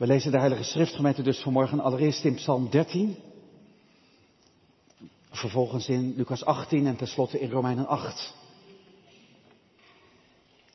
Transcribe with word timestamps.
We 0.00 0.06
lezen 0.06 0.32
de 0.32 0.38
Heilige 0.38 0.62
Schriftgemeente 0.62 1.22
dus 1.22 1.38
vanmorgen 1.38 1.80
allereerst 1.80 2.24
in 2.24 2.34
Psalm 2.34 2.70
13. 2.70 3.16
Vervolgens 5.30 5.88
in 5.88 6.14
Lucas 6.16 6.44
18 6.44 6.86
en 6.86 6.96
tenslotte 6.96 7.40
in 7.40 7.50
Romeinen 7.50 7.86
8. 7.86 8.34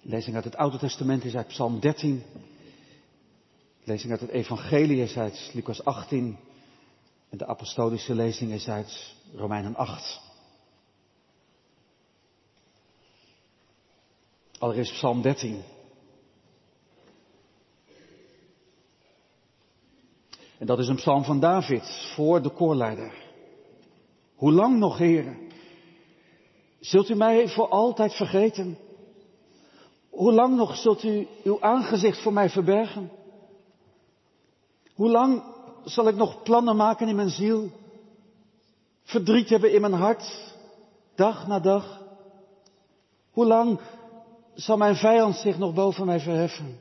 lezing 0.01 0.35
uit 0.35 0.43
het 0.43 0.55
Oude 0.55 0.77
Testament 0.77 1.23
is 1.23 1.35
uit 1.35 1.47
Psalm 1.47 1.79
13. 1.79 2.23
lezing 3.83 4.11
uit 4.11 4.21
het 4.21 4.29
Evangelie 4.29 5.01
is 5.01 5.17
uit 5.17 5.51
Lucas 5.53 5.83
18. 5.83 6.37
En 7.29 7.37
de 7.37 7.47
apostolische 7.47 8.15
lezing 8.15 8.51
is 8.51 8.67
uit 8.67 9.15
Romeinen 9.35 9.75
8. 9.75 10.21
Allereerst 14.57 14.93
Psalm 14.93 15.21
13. 15.21 15.63
En 20.59 20.65
dat 20.65 20.79
is 20.79 20.87
een 20.87 20.95
psalm 20.95 21.23
van 21.23 21.39
David 21.39 22.11
voor 22.15 22.41
de 22.41 22.49
koorleider. 22.49 23.13
Hoe 24.35 24.51
lang 24.51 24.77
nog, 24.77 24.97
heren? 24.97 25.37
Zult 26.79 27.09
u 27.09 27.15
mij 27.15 27.47
voor 27.47 27.69
altijd 27.69 28.13
vergeten? 28.13 28.77
Hoe 30.09 30.33
lang 30.33 30.55
nog 30.55 30.75
zult 30.75 31.03
u 31.03 31.27
uw 31.43 31.61
aangezicht 31.61 32.21
voor 32.21 32.33
mij 32.33 32.49
verbergen? 32.49 33.11
Hoe 34.93 35.09
lang 35.09 35.43
zal 35.83 36.07
ik 36.07 36.15
nog 36.15 36.43
plannen 36.43 36.75
maken 36.75 37.07
in 37.07 37.15
mijn 37.15 37.29
ziel? 37.29 37.69
Verdriet 39.03 39.49
hebben 39.49 39.73
in 39.73 39.81
mijn 39.81 39.93
hart, 39.93 40.53
dag 41.15 41.47
na 41.47 41.59
dag? 41.59 42.01
Hoe 43.31 43.45
lang 43.45 43.79
zal 44.53 44.77
mijn 44.77 44.95
vijand 44.95 45.35
zich 45.35 45.57
nog 45.57 45.73
boven 45.73 46.05
mij 46.05 46.19
verheffen? 46.19 46.79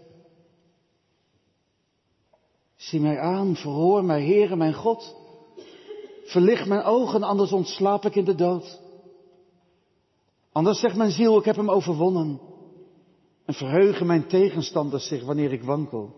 Zie 2.85 3.01
mij 3.01 3.19
aan, 3.19 3.57
verhoor 3.57 4.05
mij, 4.05 4.25
Heere, 4.25 4.57
mijn 4.57 4.75
God. 4.75 5.17
Verlicht 6.25 6.67
mijn 6.67 6.83
ogen, 6.83 7.23
anders 7.23 7.53
ontslaap 7.53 8.05
ik 8.05 8.15
in 8.15 8.25
de 8.25 8.35
dood. 8.35 8.81
Anders 10.53 10.81
zegt 10.81 10.97
mijn 10.97 11.11
ziel, 11.11 11.39
ik 11.39 11.45
heb 11.45 11.57
hem 11.57 11.71
overwonnen. 11.71 12.41
En 13.45 13.55
verheugen 13.55 14.07
mijn 14.07 14.27
tegenstanders 14.27 15.07
zich 15.07 15.25
wanneer 15.25 15.53
ik 15.53 15.63
wankel. 15.63 16.15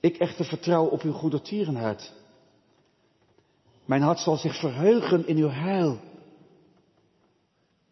Ik 0.00 0.16
echter 0.16 0.44
vertrouw 0.44 0.86
op 0.86 1.00
uw 1.00 1.12
goede 1.12 1.40
tierenheid. 1.40 2.12
Mijn 3.84 4.02
hart 4.02 4.18
zal 4.18 4.36
zich 4.36 4.58
verheugen 4.58 5.26
in 5.26 5.36
uw 5.36 5.50
heil. 5.50 5.98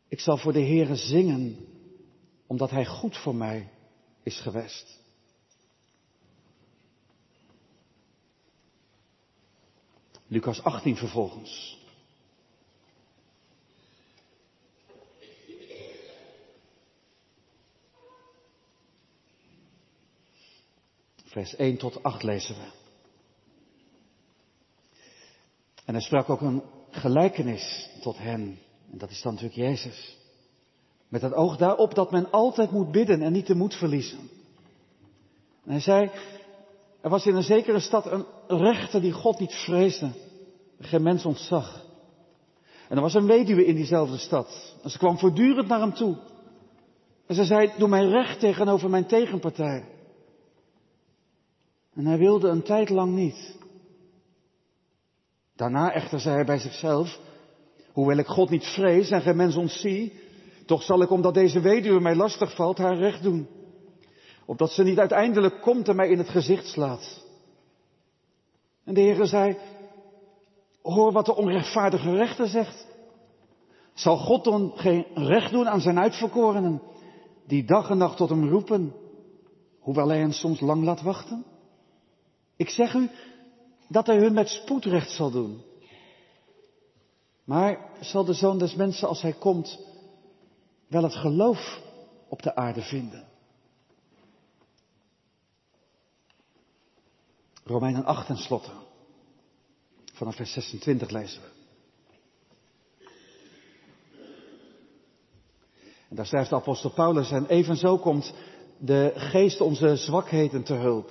Ik 0.09 0.21
zal 0.21 0.37
voor 0.37 0.53
de 0.53 0.65
Heere 0.65 0.97
zingen, 0.97 1.57
omdat 2.47 2.71
Hij 2.71 2.87
goed 2.87 3.17
voor 3.17 3.35
mij 3.35 3.69
is 4.23 4.41
geweest. 4.41 5.02
Lucas 10.33 10.63
18 10.63 10.97
vervolgens. 10.97 11.79
Vers 21.25 21.57
1 21.57 21.77
tot 21.79 22.03
8 22.03 22.23
lezen 22.23 22.55
we. 22.55 22.71
En 25.85 25.95
hij 25.95 26.03
sprak 26.03 26.29
ook 26.29 26.41
een 26.41 26.63
gelijkenis 26.91 27.91
tot 28.01 28.19
hen. 28.19 28.59
En 28.91 28.99
dat 28.99 29.11
is 29.11 29.23
dan 29.23 29.33
natuurlijk 29.35 29.61
Jezus. 29.61 30.17
Met 31.09 31.23
het 31.23 31.35
oog 31.35 31.57
daarop 31.57 31.95
dat 31.95 32.11
men 32.11 32.31
altijd 32.31 32.71
moet 32.71 32.93
bidden 32.93 33.23
en 33.23 33.33
niet 33.33 33.47
de 33.47 33.55
moed 33.55 33.75
verliezen. 33.75 34.19
En 35.65 35.71
hij 35.71 35.81
zei, 35.81 36.11
er 37.03 37.11
was 37.11 37.27
in 37.27 37.35
een 37.35 37.43
zekere 37.43 37.81
stad 37.81 38.07
een 38.07 38.25
rechter 38.47 39.01
die 39.01 39.13
God 39.13 39.39
niet 39.39 39.55
vreesde. 39.55 40.11
Geen 40.79 41.03
mens 41.03 41.25
ontzag. 41.25 41.85
En 42.89 42.97
er 42.97 43.03
was 43.03 43.15
een 43.15 43.27
weduwe 43.27 43.65
in 43.65 43.75
diezelfde 43.75 44.17
stad. 44.17 44.77
En 44.83 44.91
ze 44.91 44.99
kwam 44.99 45.19
voortdurend 45.19 45.69
naar 45.69 45.81
hem 45.81 45.95
toe. 45.95 46.17
En 47.27 47.35
ze 47.35 47.45
zei, 47.45 47.73
doe 47.79 47.89
mij 47.89 48.05
recht 48.05 48.41
tegenover 48.41 48.91
mijn 48.91 49.07
tegenpartij. 49.07 49.85
En 51.95 52.07
hij 52.07 52.19
wilde 52.19 52.49
een 52.49 52.63
tijd 52.63 52.89
lang 52.89 53.15
niet. 53.15 53.57
Daarna 55.57 55.93
echter 55.93 56.21
zei 56.21 56.35
hij 56.35 56.45
bij 56.45 56.59
zichzelf, 56.59 57.21
hoewel 57.93 58.17
ik 58.17 58.27
God 58.27 58.51
niet 58.51 58.65
vrees 58.65 59.11
en 59.11 59.21
geen 59.21 59.37
mens 59.37 59.57
ontzie, 59.57 60.13
toch 60.67 60.83
zal 60.83 61.03
ik 61.03 61.11
omdat 61.11 61.35
deze 61.35 61.61
weduwe 61.61 62.01
mij 62.01 62.15
lastig 62.15 62.55
valt 62.55 62.79
haar 62.79 62.97
recht 62.97 63.23
doen. 63.23 63.49
Opdat 64.47 64.71
ze 64.71 64.83
niet 64.83 64.99
uiteindelijk 64.99 65.61
komt 65.61 65.89
en 65.89 65.97
mij 65.97 66.09
in 66.09 66.19
het 66.19 66.29
gezicht 66.29 66.67
slaat. 66.67 67.25
En 68.85 68.95
de 68.95 69.01
Heere 69.01 69.27
zei, 69.27 69.57
hoor 70.83 71.13
wat 71.13 71.27
de 71.27 71.37
onrechtvaardige 71.37 72.17
rechter 72.17 72.49
zegt. 72.49 72.87
Zal 73.95 74.17
God 74.17 74.45
dan 74.45 74.73
geen 74.75 75.07
recht 75.15 75.51
doen 75.51 75.69
aan 75.69 75.81
zijn 75.81 75.99
uitverkorenen, 75.99 76.83
die 77.47 77.65
dag 77.65 77.91
en 77.91 77.99
nacht 77.99 78.17
tot 78.17 78.29
hem 78.29 78.49
roepen, 78.49 78.95
hoewel 79.81 80.09
hij 80.09 80.19
hen 80.19 80.33
soms 80.33 80.61
lang 80.61 80.85
laat 80.85 81.03
wachten? 81.03 81.45
Ik 82.57 82.69
zeg 82.69 82.95
u 82.95 83.11
dat 83.89 84.07
hij 84.07 84.17
hun 84.17 84.33
met 84.33 84.49
spoed 84.49 84.85
recht 84.85 85.11
zal 85.11 85.31
doen. 85.31 85.63
Maar 87.45 87.79
zal 88.01 88.25
de 88.25 88.33
zoon 88.33 88.59
des 88.59 88.75
mensen, 88.75 89.09
als 89.09 89.23
hij 89.23 89.33
komt, 89.33 89.79
wel 90.89 91.03
het 91.03 91.15
geloof 91.15 91.81
op 92.29 92.43
de 92.43 92.55
aarde 92.55 92.83
vinden? 92.83 93.32
Romeinen 97.65 98.05
8 98.05 98.29
en 98.29 98.37
slotte. 98.37 98.71
Vanaf 100.13 100.37
vers 100.37 100.53
26 100.53 101.11
lezen 101.11 101.43
we. 101.43 101.49
En 106.09 106.17
daar 106.17 106.27
schrijft 106.27 106.51
de 106.51 106.57
apostel 106.57 106.91
Paulus, 106.91 107.31
en 107.31 107.47
evenzo 107.47 107.99
komt 107.99 108.35
de 108.79 109.13
geest 109.15 109.61
onze 109.61 109.97
zwakheden 109.97 110.63
te 110.63 110.75
hulp. 110.75 111.11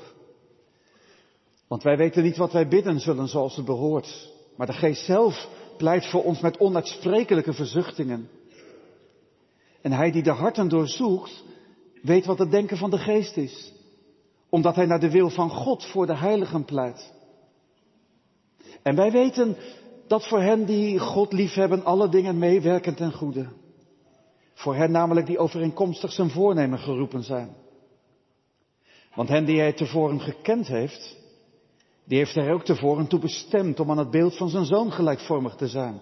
Want 1.67 1.83
wij 1.83 1.97
weten 1.97 2.23
niet 2.23 2.37
wat 2.37 2.51
wij 2.51 2.67
bidden 2.67 2.99
zullen 2.99 3.27
zoals 3.27 3.55
het 3.55 3.65
behoort. 3.65 4.29
Maar 4.55 4.67
de 4.67 4.73
geest 4.73 5.05
zelf 5.05 5.47
pleit 5.77 6.05
voor 6.05 6.23
ons 6.23 6.39
met 6.39 6.57
onuitsprekelijke 6.57 7.53
verzuchtingen. 7.53 8.29
En 9.81 9.91
hij 9.91 10.11
die 10.11 10.23
de 10.23 10.31
harten 10.31 10.67
doorzoekt, 10.67 11.43
weet 12.01 12.25
wat 12.25 12.39
het 12.39 12.51
denken 12.51 12.77
van 12.77 12.89
de 12.89 12.97
geest 12.97 13.37
is 13.37 13.73
omdat 14.51 14.75
hij 14.75 14.85
naar 14.85 14.99
de 14.99 15.11
wil 15.11 15.29
van 15.29 15.49
God 15.49 15.85
voor 15.85 16.05
de 16.05 16.15
heiligen 16.17 16.65
pleit. 16.65 17.13
En 18.81 18.95
wij 18.95 19.11
weten 19.11 19.57
dat 20.07 20.27
voor 20.27 20.41
hen 20.41 20.65
die 20.65 20.99
God 20.99 21.33
liefhebben 21.33 21.83
alle 21.83 22.09
dingen 22.09 22.37
meewerken 22.37 22.95
ten 22.95 23.13
goede. 23.13 23.47
Voor 24.53 24.75
hen 24.75 24.91
namelijk 24.91 25.25
die 25.25 25.37
overeenkomstig 25.37 26.11
zijn 26.11 26.29
voornemen 26.29 26.79
geroepen 26.79 27.23
zijn. 27.23 27.55
Want 29.15 29.29
hen 29.29 29.45
die 29.45 29.59
hij 29.59 29.73
tevoren 29.73 30.19
gekend 30.19 30.67
heeft, 30.67 31.17
die 32.03 32.17
heeft 32.17 32.35
hij 32.35 32.51
ook 32.51 32.63
tevoren 32.63 33.07
toe 33.07 33.19
bestemd 33.19 33.79
om 33.79 33.91
aan 33.91 33.97
het 33.97 34.11
beeld 34.11 34.37
van 34.37 34.49
zijn 34.49 34.65
zoon 34.65 34.91
gelijkvormig 34.91 35.55
te 35.55 35.67
zijn. 35.67 36.01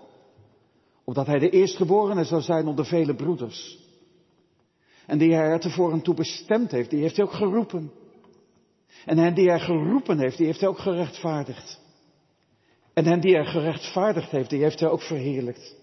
Opdat 1.04 1.26
hij 1.26 1.40
de 1.40 1.50
eerstgeborene 1.50 2.24
zou 2.24 2.42
zijn 2.42 2.68
onder 2.68 2.86
vele 2.86 3.16
broeders. 3.16 3.88
En 5.06 5.18
die 5.18 5.34
hij 5.34 5.46
er 5.46 5.60
tevoren 5.60 6.02
toe 6.02 6.14
bestemd 6.14 6.72
heeft, 6.72 6.90
die 6.90 7.02
heeft 7.02 7.16
hij 7.16 7.26
ook 7.26 7.34
geroepen. 7.34 7.92
En 9.06 9.18
hen 9.18 9.34
die 9.34 9.50
hij 9.50 9.60
geroepen 9.60 10.20
heeft, 10.20 10.38
die 10.38 10.46
heeft 10.46 10.60
hij 10.60 10.70
ook 10.70 10.80
gerechtvaardigd. 10.80 11.80
En 12.94 13.06
hen 13.06 13.20
die 13.20 13.36
hij 13.36 13.46
gerechtvaardigd 13.46 14.32
heeft, 14.32 14.50
die 14.50 14.64
heeft 14.64 14.80
hij 14.80 14.90
ook 14.90 15.02
verheerlijkt. 15.02 15.76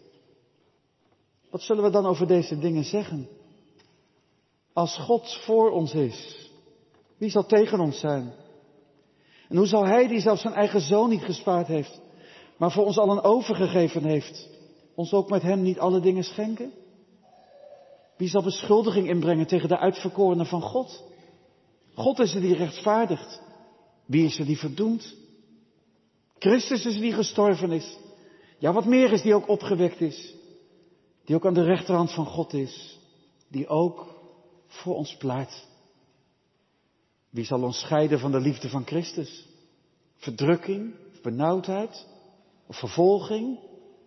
Wat 1.51 1.63
zullen 1.63 1.83
we 1.83 1.91
dan 1.91 2.07
over 2.07 2.27
deze 2.27 2.59
dingen 2.59 2.85
zeggen? 2.85 3.29
Als 4.73 4.97
God 4.97 5.35
voor 5.45 5.71
ons 5.71 5.95
is, 5.95 6.51
wie 7.19 7.31
zal 7.31 7.47
tegen 7.47 7.81
ons 7.81 7.99
zijn? 7.99 8.33
En 9.49 9.57
hoe 9.57 9.67
zal 9.67 9.87
Hij, 9.87 10.09
die 10.09 10.21
zelfs 10.21 10.43
zijn 10.43 10.55
eigen 10.55 10.81
zoon 10.81 11.09
niet 11.09 11.25
gespaard 11.25 11.67
heeft, 11.67 12.01
maar 12.57 12.73
voor 12.73 12.85
ons 12.85 12.99
allen 12.99 13.23
overgegeven 13.23 14.05
heeft, 14.05 14.49
ons 14.95 15.13
ook 15.13 15.31
met 15.31 15.43
Hem 15.43 15.63
niet 15.63 15.79
alle 15.79 16.01
dingen 16.01 16.25
schenken? 16.25 16.73
Wie 18.17 18.29
zal 18.29 18.43
beschuldiging 18.43 19.09
inbrengen 19.09 19.47
tegen 19.47 19.69
de 19.69 19.79
uitverkorenen 19.79 20.47
van 20.47 20.63
God? 20.63 21.05
God 21.97 22.19
is 22.19 22.35
er 22.35 22.41
die 22.41 22.55
rechtvaardigt. 22.55 23.41
Wie 24.07 24.25
is 24.25 24.39
er 24.39 24.47
die 24.47 24.59
verdoemt? 24.59 25.07
Christus 26.39 26.85
is 26.85 26.95
er 26.95 27.01
die 27.01 27.15
gestorven 27.17 27.73
is. 27.73 27.89
Ja, 28.59 28.73
wat 28.73 28.85
meer 28.85 29.13
is 29.13 29.23
die 29.23 29.35
ook 29.35 29.49
opgewekt 29.49 30.01
is. 30.01 30.35
Die 31.25 31.35
ook 31.35 31.47
aan 31.47 31.55
de 31.55 31.65
rechterhand 31.65 32.13
van 32.13 32.27
God 32.27 32.53
is. 32.53 32.99
Die 33.49 33.69
ook 33.69 34.07
voor 34.67 34.95
ons 34.95 35.17
pleit. 35.17 35.67
Wie 37.31 37.45
zal 37.45 37.63
ons 37.63 37.79
scheiden 37.79 38.19
van 38.19 38.33
de 38.33 38.41
liefde 38.41 38.69
van 38.69 38.87
Christus? 38.87 39.47
Verdrukking, 40.17 40.95
of 41.13 41.21
benauwdheid, 41.21 42.07
of 42.67 42.77
vervolging, 42.77 43.59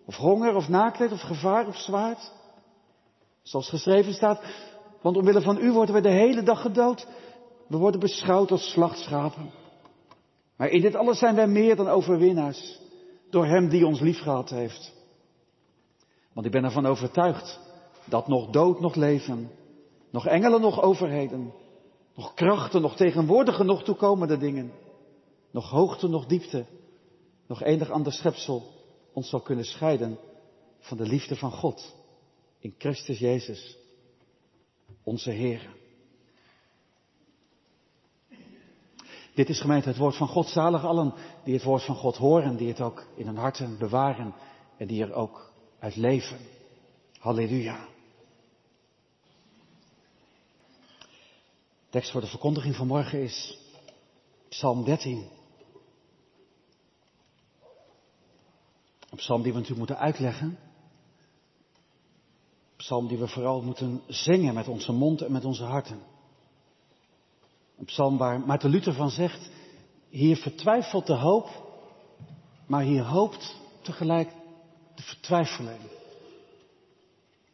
of 0.05 0.15
honger, 0.15 0.55
of 0.55 0.69
naaktheid, 0.69 1.11
of 1.11 1.21
gevaar, 1.21 1.67
of 1.67 1.77
zwaard? 1.77 2.31
Zoals 3.41 3.69
geschreven 3.69 4.13
staat, 4.13 4.43
want 5.01 5.17
omwille 5.17 5.41
van 5.41 5.57
u 5.57 5.71
worden 5.71 5.95
we 5.95 6.01
de 6.01 6.09
hele 6.09 6.43
dag 6.43 6.61
gedood. 6.61 7.07
We 7.69 7.77
worden 7.77 7.99
beschouwd 7.99 8.51
als 8.51 8.71
slachtschapen. 8.71 9.51
Maar 10.55 10.69
in 10.69 10.81
dit 10.81 10.95
alles 10.95 11.19
zijn 11.19 11.35
wij 11.35 11.47
meer 11.47 11.75
dan 11.75 11.87
overwinnaars. 11.87 12.79
Door 13.29 13.45
Hem 13.45 13.69
die 13.69 13.85
ons 13.85 13.99
liefgehad 13.99 14.49
heeft. 14.49 14.93
Want 16.33 16.45
ik 16.45 16.51
ben 16.51 16.63
ervan 16.63 16.85
overtuigd 16.85 17.59
dat 18.05 18.27
nog 18.27 18.49
dood, 18.49 18.79
nog 18.79 18.95
leven, 18.95 19.51
nog 20.11 20.27
engelen, 20.27 20.61
nog 20.61 20.81
overheden, 20.81 21.53
nog 22.15 22.33
krachten, 22.33 22.81
nog 22.81 22.95
tegenwoordige, 22.95 23.63
nog 23.63 23.83
toekomende 23.83 24.37
dingen, 24.37 24.71
nog 25.51 25.69
hoogte, 25.69 26.07
nog 26.07 26.25
diepte, 26.25 26.65
nog 27.47 27.63
enig 27.63 27.89
ander 27.89 28.13
schepsel 28.13 28.63
ons 29.13 29.29
zal 29.29 29.41
kunnen 29.41 29.65
scheiden 29.65 30.19
van 30.79 30.97
de 30.97 31.05
liefde 31.05 31.35
van 31.35 31.51
God 31.51 31.95
in 32.59 32.75
Christus 32.77 33.19
Jezus, 33.19 33.77
onze 35.03 35.31
Heer. 35.31 35.78
Dit 39.39 39.49
is 39.49 39.61
gemeente 39.61 39.87
het 39.87 39.97
woord 39.97 40.15
van 40.15 40.27
God. 40.27 40.47
Zalig 40.47 40.85
allen 40.85 41.13
die 41.43 41.53
het 41.53 41.63
woord 41.63 41.83
van 41.83 41.95
God 41.95 42.17
horen, 42.17 42.57
die 42.57 42.67
het 42.67 42.81
ook 42.81 43.07
in 43.15 43.25
hun 43.25 43.37
harten 43.37 43.77
bewaren 43.77 44.33
en 44.77 44.87
die 44.87 45.03
er 45.03 45.13
ook 45.13 45.51
uit 45.79 45.95
leven. 45.95 46.37
Halleluja. 47.19 47.87
De 50.97 51.89
tekst 51.89 52.11
voor 52.11 52.21
de 52.21 52.27
verkondiging 52.27 52.75
van 52.75 52.87
morgen 52.87 53.21
is 53.21 53.57
Psalm 54.49 54.83
13. 54.83 55.29
Een 59.09 59.17
psalm 59.17 59.41
die 59.41 59.51
we 59.51 59.59
natuurlijk 59.59 59.87
moeten 59.87 60.05
uitleggen. 60.05 60.47
Een 60.47 60.57
psalm 62.75 63.07
die 63.07 63.17
we 63.17 63.27
vooral 63.27 63.61
moeten 63.61 64.01
zingen 64.07 64.53
met 64.53 64.67
onze 64.67 64.91
mond 64.91 65.21
en 65.21 65.31
met 65.31 65.45
onze 65.45 65.63
harten. 65.63 66.08
Een 67.79 67.85
psalm 67.85 68.17
waar 68.17 68.39
Maarten 68.39 68.69
Luther 68.69 68.93
van 68.93 69.09
zegt, 69.09 69.49
hier 70.09 70.37
vertwijfelt 70.37 71.07
de 71.07 71.13
hoop, 71.13 71.49
maar 72.65 72.83
hier 72.83 73.03
hoopt 73.03 73.55
tegelijk 73.81 74.29
de 74.95 75.01
vertwijfeling. 75.01 75.81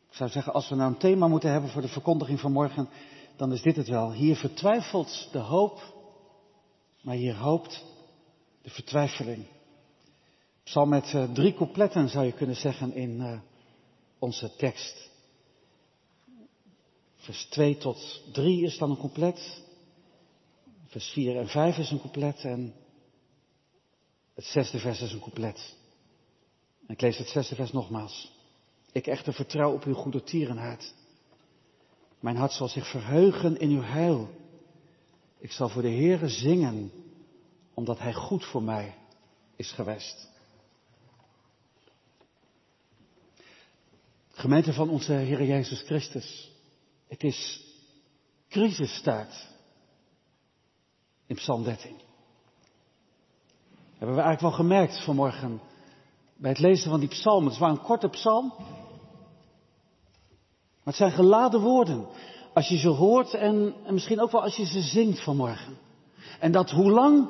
Ik 0.09 0.21
zou 0.21 0.29
zeggen, 0.29 0.53
als 0.53 0.69
we 0.69 0.75
nou 0.75 0.91
een 0.91 0.97
thema 0.97 1.27
moeten 1.27 1.51
hebben 1.51 1.69
voor 1.69 1.81
de 1.81 1.87
verkondiging 1.87 2.39
van 2.39 2.51
morgen, 2.51 2.89
dan 3.35 3.51
is 3.51 3.61
dit 3.61 3.75
het 3.75 3.87
wel. 3.87 4.13
Hier 4.13 4.35
vertwijfelt 4.35 5.29
de 5.31 5.39
hoop, 5.39 5.93
maar 7.01 7.15
hier 7.15 7.35
hoopt 7.35 7.83
de 8.61 8.69
vertwijfeling. 8.69 9.45
Psalm 10.63 10.89
met 10.89 11.13
uh, 11.13 11.31
drie 11.33 11.53
coupletten 11.53 12.09
zou 12.09 12.25
je 12.25 12.33
kunnen 12.33 12.55
zeggen 12.55 12.93
in 12.93 13.19
uh, 13.19 13.39
onze 14.19 14.55
tekst. 14.55 15.09
Vers 17.15 17.45
2 17.45 17.77
tot 17.77 18.21
3 18.31 18.63
is 18.63 18.77
dan 18.77 18.89
een 18.89 18.97
couplet. 18.97 19.63
Vers 20.95 21.09
4 21.09 21.37
en 21.37 21.47
5 21.47 21.77
is 21.77 21.91
een 21.91 21.99
couplet 21.99 22.43
en 22.43 22.73
het 24.33 24.43
zesde 24.43 24.79
vers 24.79 25.01
is 25.01 25.11
een 25.11 25.19
couplet. 25.19 25.75
Ik 26.87 27.01
lees 27.01 27.17
het 27.17 27.27
zesde 27.27 27.55
vers 27.55 27.71
nogmaals. 27.71 28.31
Ik 28.91 29.07
echter 29.07 29.33
vertrouw 29.33 29.73
op 29.73 29.83
uw 29.83 29.93
goede. 29.93 30.77
Mijn 32.19 32.35
hart 32.35 32.51
zal 32.51 32.67
zich 32.67 32.89
verheugen 32.89 33.59
in 33.59 33.69
uw 33.69 33.81
heil. 33.81 34.29
Ik 35.37 35.51
zal 35.51 35.69
voor 35.69 35.81
de 35.81 35.89
Heere 35.89 36.29
zingen, 36.29 36.91
omdat 37.73 37.99
Hij 37.99 38.13
goed 38.13 38.45
voor 38.45 38.63
mij 38.63 38.95
is 39.55 39.71
geweest. 39.71 40.29
Gemeente 44.29 44.73
van 44.73 44.89
onze 44.89 45.13
Heer 45.13 45.43
Jezus 45.43 45.81
Christus. 45.81 46.51
Het 47.07 47.23
is 47.23 47.63
crisistijd 48.49 49.53
in 51.27 51.35
Psalm 51.35 51.63
13. 51.63 51.95
Hebben 53.97 54.15
we 54.15 54.21
eigenlijk 54.21 54.41
wel 54.41 54.65
gemerkt 54.65 55.03
vanmorgen 55.03 55.61
bij 56.37 56.49
het 56.49 56.59
lezen 56.59 56.89
van 56.89 56.99
die 56.99 57.09
psalm. 57.09 57.43
Het 57.43 57.53
is 57.53 57.59
wel 57.59 57.69
een 57.69 57.81
korte 57.81 58.09
psalm. 58.09 58.53
Maar 60.83 60.93
het 60.93 60.95
zijn 60.95 61.11
geladen 61.11 61.61
woorden. 61.61 62.07
Als 62.53 62.67
je 62.67 62.77
ze 62.77 62.87
hoort 62.87 63.33
en, 63.33 63.73
en 63.85 63.93
misschien 63.93 64.21
ook 64.21 64.31
wel 64.31 64.41
als 64.41 64.55
je 64.55 64.65
ze 64.65 64.81
zingt 64.81 65.23
vanmorgen. 65.23 65.77
En 66.39 66.51
dat 66.51 66.71
hoe 66.71 66.91
lang, 66.91 67.29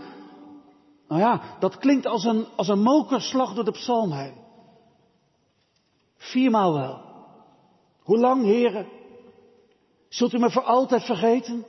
nou 1.08 1.22
ja, 1.22 1.42
dat 1.60 1.78
klinkt 1.78 2.06
als 2.06 2.24
een, 2.24 2.46
als 2.56 2.68
een 2.68 2.82
mokerslag 2.82 3.54
door 3.54 3.66
de 3.66 3.72
psalm 3.72 4.12
heen. 4.12 4.34
Viermaal 6.18 6.74
wel. 6.74 7.02
Hoe 8.04 8.18
lang, 8.18 8.44
heren? 8.44 8.88
Zult 10.10 10.34
u 10.34 10.38
me 10.38 10.52
voor 10.52 10.64
altijd 10.64 11.04
vergeten? 11.04 11.66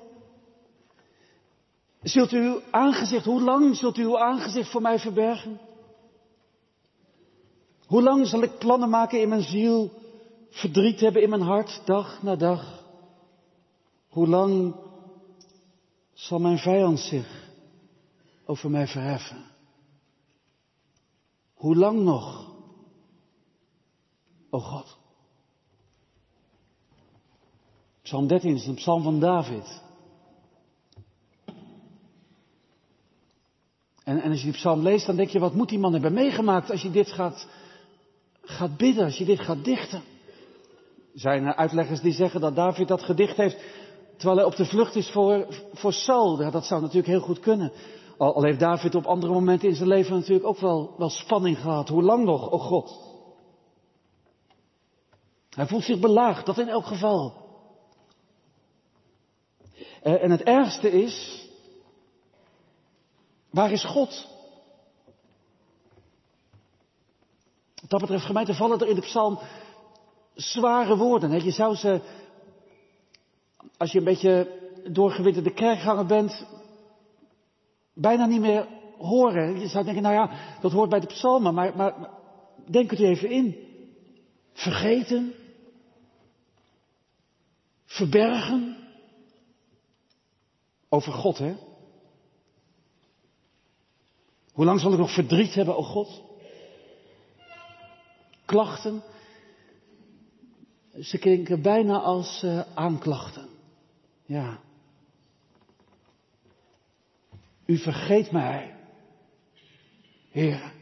Zult 2.06 2.32
u 2.32 2.38
uw 2.38 2.62
aangezicht, 2.70 3.24
hoe 3.24 3.42
lang 3.42 3.76
zult 3.76 3.96
u 3.96 4.02
uw 4.02 4.18
aangezicht 4.18 4.70
voor 4.70 4.80
mij 4.80 4.98
verbergen? 4.98 5.60
Hoe 7.86 8.02
lang 8.02 8.26
zal 8.26 8.42
ik 8.42 8.58
plannen 8.58 8.90
maken 8.90 9.20
in 9.20 9.28
mijn 9.28 9.42
ziel, 9.42 9.90
verdriet 10.50 11.00
hebben 11.00 11.22
in 11.22 11.28
mijn 11.28 11.42
hart, 11.42 11.82
dag 11.84 12.22
na 12.22 12.36
dag? 12.36 12.84
Hoe 14.08 14.28
lang 14.28 14.74
zal 16.12 16.38
mijn 16.38 16.58
vijand 16.58 16.98
zich 16.98 17.50
over 18.44 18.70
mij 18.70 18.86
verheffen? 18.86 19.44
Hoe 21.54 21.76
lang 21.76 22.00
nog, 22.00 22.54
o 24.50 24.58
God? 24.58 24.96
Psalm 28.02 28.26
13 28.26 28.54
is 28.54 28.66
een 28.66 28.74
psalm 28.74 29.02
van 29.02 29.20
David. 29.20 29.84
En, 34.06 34.22
als 34.22 34.38
je 34.38 34.44
die 34.44 34.52
psalm 34.52 34.82
leest, 34.82 35.06
dan 35.06 35.16
denk 35.16 35.28
je, 35.28 35.38
wat 35.38 35.54
moet 35.54 35.68
die 35.68 35.78
man 35.78 35.92
hebben 35.92 36.12
meegemaakt 36.12 36.70
als 36.70 36.82
je 36.82 36.90
dit 36.90 37.12
gaat, 37.12 37.48
gaat 38.42 38.76
bidden, 38.76 39.04
als 39.04 39.18
je 39.18 39.24
dit 39.24 39.40
gaat 39.40 39.64
dichten? 39.64 40.02
Er 41.14 41.20
zijn 41.20 41.54
uitleggers 41.54 42.00
die 42.00 42.12
zeggen 42.12 42.40
dat 42.40 42.56
David 42.56 42.88
dat 42.88 43.02
gedicht 43.02 43.36
heeft 43.36 43.56
terwijl 44.16 44.36
hij 44.36 44.46
op 44.46 44.56
de 44.56 44.64
vlucht 44.64 44.94
is 44.94 45.10
voor, 45.10 45.46
voor 45.72 45.92
Saul. 45.92 46.50
Dat 46.50 46.64
zou 46.64 46.80
natuurlijk 46.80 47.08
heel 47.08 47.20
goed 47.20 47.40
kunnen. 47.40 47.72
Al, 48.16 48.34
al, 48.34 48.42
heeft 48.42 48.60
David 48.60 48.94
op 48.94 49.04
andere 49.04 49.32
momenten 49.32 49.68
in 49.68 49.74
zijn 49.74 49.88
leven 49.88 50.14
natuurlijk 50.14 50.46
ook 50.46 50.58
wel, 50.58 50.94
wel 50.98 51.10
spanning 51.10 51.58
gehad. 51.58 51.88
Hoe 51.88 52.02
lang 52.02 52.24
nog, 52.24 52.50
oh 52.50 52.60
God? 52.60 53.04
Hij 55.50 55.66
voelt 55.66 55.84
zich 55.84 55.98
belaagd, 55.98 56.46
dat 56.46 56.58
in 56.58 56.68
elk 56.68 56.86
geval. 56.86 57.34
Eh, 60.02 60.22
en 60.22 60.30
het 60.30 60.42
ergste 60.42 60.90
is, 60.90 61.45
Waar 63.56 63.72
is 63.72 63.84
God? 63.84 64.28
Wat 67.80 67.90
dat 67.90 68.00
betreft, 68.00 68.24
gemeente, 68.24 68.54
vallen 68.54 68.80
er 68.80 68.88
in 68.88 68.94
de 68.94 69.00
psalm 69.00 69.38
zware 70.34 70.96
woorden. 70.96 71.44
Je 71.44 71.50
zou 71.50 71.74
ze, 71.74 72.00
als 73.76 73.92
je 73.92 73.98
een 73.98 74.04
beetje 74.04 74.60
doorgewinterde 74.90 75.52
kerkganger 75.52 76.06
bent, 76.06 76.46
bijna 77.94 78.26
niet 78.26 78.40
meer 78.40 78.68
horen. 78.98 79.60
Je 79.60 79.68
zou 79.68 79.84
denken, 79.84 80.02
nou 80.02 80.14
ja, 80.14 80.30
dat 80.60 80.72
hoort 80.72 80.90
bij 80.90 81.00
de 81.00 81.06
psalmen, 81.06 81.54
maar, 81.54 81.76
maar, 81.76 82.00
maar 82.00 82.10
denk 82.66 82.90
het 82.90 83.00
u 83.00 83.04
even 83.04 83.30
in. 83.30 83.56
Vergeten. 84.52 85.34
Verbergen. 87.84 88.76
Over 90.88 91.12
God, 91.12 91.38
hè? 91.38 91.56
Hoe 94.56 94.64
lang 94.64 94.80
zal 94.80 94.92
ik 94.92 94.98
nog 94.98 95.14
verdriet 95.14 95.54
hebben, 95.54 95.76
o 95.76 95.82
God? 95.82 96.22
Klachten. 98.44 99.02
Ze 101.00 101.18
klinken 101.18 101.62
bijna 101.62 101.98
als 101.98 102.42
uh, 102.44 102.62
aanklachten. 102.74 103.48
Ja. 104.24 104.58
U 107.66 107.78
vergeet 107.78 108.30
mij, 108.30 108.74
Heer. 110.30 110.72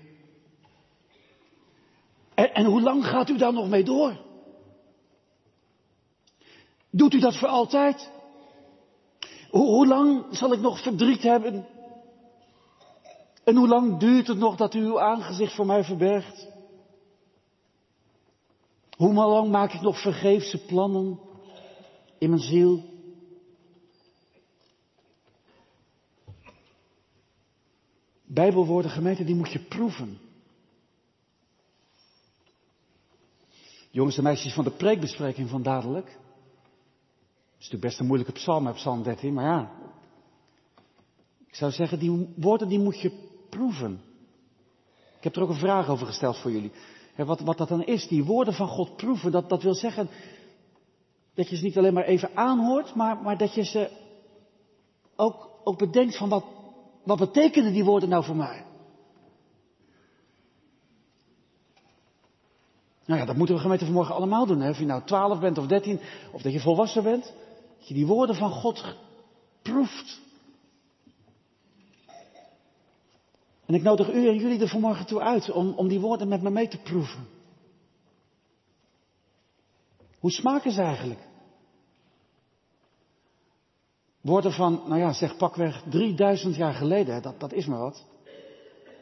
En, 2.35 2.54
en 2.54 2.64
hoe 2.64 2.83
lang 2.83 3.07
gaat 3.07 3.28
u 3.28 3.37
daar 3.37 3.52
nog 3.52 3.69
mee 3.69 3.85
door? 3.85 4.21
Doet 6.90 7.14
u 7.14 7.21
dat 7.21 7.37
voor 7.37 7.49
altijd? 7.49 8.11
Hoe 9.50 9.87
lang 9.87 10.25
zal 10.31 10.52
ik 10.52 10.61
nog 10.61 10.83
verdriet 10.83 11.23
hebben? 11.23 11.74
En 13.44 13.56
hoe 13.56 13.68
lang 13.68 13.98
duurt 13.98 14.26
het 14.26 14.38
nog 14.38 14.56
dat 14.56 14.74
u 14.74 14.80
uw 14.80 15.00
aangezicht 15.00 15.54
voor 15.54 15.66
mij 15.66 15.84
verbergt? 15.84 16.48
Hoe 18.96 19.12
lang 19.12 19.50
maak 19.50 19.72
ik 19.72 19.80
nog 19.80 20.00
vergeefse 20.00 20.64
plannen 20.64 21.20
in 22.18 22.28
mijn 22.28 22.42
ziel? 22.42 22.92
Bijbelwoorden, 28.22 28.90
gemeente, 28.90 29.24
die 29.24 29.34
moet 29.34 29.52
je 29.52 29.58
proeven. 29.58 30.18
Jongens 33.90 34.16
en 34.16 34.22
meisjes 34.22 34.54
van 34.54 34.64
de 34.64 34.70
preekbespreking 34.70 35.48
van 35.48 35.62
dadelijk. 35.62 36.06
Het 36.06 36.12
is 37.62 37.70
natuurlijk 37.70 37.82
best 37.82 38.00
een 38.00 38.06
moeilijke 38.06 38.32
psalm, 38.32 38.72
psalm 38.72 39.02
13, 39.02 39.34
maar 39.34 39.44
ja, 39.44 39.72
Ik 41.46 41.54
zou 41.54 41.72
zeggen, 41.72 41.98
die 41.98 42.32
woorden 42.36 42.68
die 42.68 42.78
moet 42.78 43.00
je 43.00 43.32
proeven. 43.56 44.00
Ik 45.16 45.25
heb 45.25 45.37
er 45.37 45.42
ook 45.42 45.49
een 45.49 45.68
vraag 45.68 45.88
over 45.88 46.06
gesteld 46.06 46.38
voor 46.38 46.50
jullie. 46.50 46.73
Wat, 47.16 47.40
wat 47.40 47.58
dat 47.58 47.68
dan 47.68 47.84
is, 47.84 48.08
die 48.08 48.25
woorden 48.25 48.54
van 48.54 48.68
God 48.68 48.96
proeven, 48.96 49.32
dat, 49.32 49.49
dat 49.49 49.62
wil 49.62 49.75
zeggen 49.75 50.08
dat 51.34 51.49
je 51.49 51.56
ze 51.56 51.62
niet 51.62 51.78
alleen 51.78 51.94
maar 51.94 52.04
even 52.04 52.30
aanhoort, 52.34 52.94
maar, 52.94 53.23
maar 53.23 53.38
dat 53.38 53.54
je 53.54 53.64
ze 53.64 53.90
ook, 55.16 55.49
ook 55.64 55.78
bedenkt 55.78 56.16
van 56.16 56.28
wat, 56.28 56.44
wat 57.04 57.18
betekenen 57.18 57.73
die 57.73 57.84
woorden 57.84 58.08
nou 58.08 58.25
voor 58.25 58.37
mij? 58.37 58.64
Nou 63.06 63.20
ja, 63.20 63.26
dat 63.26 63.37
moeten 63.37 63.54
we 63.54 63.61
gemeente 63.61 63.84
vanmorgen 63.84 64.14
allemaal 64.14 64.46
doen. 64.46 64.61
Hè? 64.61 64.70
Of 64.70 64.78
je 64.78 64.84
nou 64.84 65.02
12 65.04 65.40
bent 65.40 65.58
of 65.58 65.66
13, 65.66 66.00
of 66.32 66.42
dat 66.42 66.52
je 66.52 66.61
volwassen 66.61 67.02
bent. 67.02 67.32
Dat 67.78 67.88
je 67.88 67.94
die 67.94 68.06
woorden 68.06 68.37
van 68.37 68.50
God 68.50 68.96
proeft. 69.62 70.20
En 73.66 73.75
ik 73.75 73.83
nodig 73.83 74.12
u 74.12 74.28
en 74.28 74.37
jullie 74.37 74.61
er 74.61 74.68
vanmorgen 74.68 75.06
toe 75.06 75.21
uit 75.21 75.50
om, 75.50 75.73
om 75.73 75.88
die 75.88 76.00
woorden 76.00 76.28
met 76.28 76.42
me 76.42 76.50
mee 76.50 76.68
te 76.68 76.78
proeven. 76.78 77.26
Hoe 80.18 80.30
smaken 80.30 80.73
ze 80.73 80.83
eigenlijk? 80.83 81.21
Woorden 84.21 84.52
van, 84.52 84.83
nou 84.87 85.00
ja, 85.00 85.12
zeg 85.12 85.37
pakweg 85.37 85.83
3000 85.90 86.56
jaar 86.56 86.75
geleden, 86.75 87.23
dat, 87.23 87.40
dat 87.40 87.52
is 87.52 87.66
maar 87.66 87.78
wat. 87.78 88.04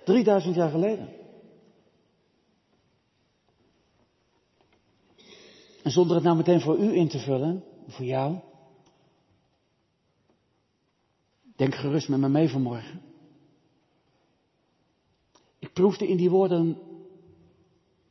3000 0.04 0.54
jaar 0.54 0.71
geleden. 0.71 1.09
En 5.83 5.90
zonder 5.90 6.14
het 6.14 6.25
nou 6.25 6.37
meteen 6.37 6.61
voor 6.61 6.78
u 6.78 6.95
in 6.95 7.09
te 7.09 7.19
vullen, 7.19 7.64
voor 7.88 8.04
jou. 8.04 8.38
Denk 11.57 11.75
gerust 11.75 12.09
met 12.09 12.19
me 12.19 12.28
mee 12.28 12.49
vanmorgen. 12.49 13.12
Proefde 15.73 16.09
in 16.09 16.17
die 16.17 16.31
woorden 16.31 16.79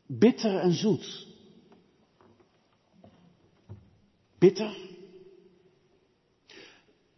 bitter 0.08 0.58
en 0.58 0.74
zoet. 0.74 1.28
Bitter. 4.40 4.78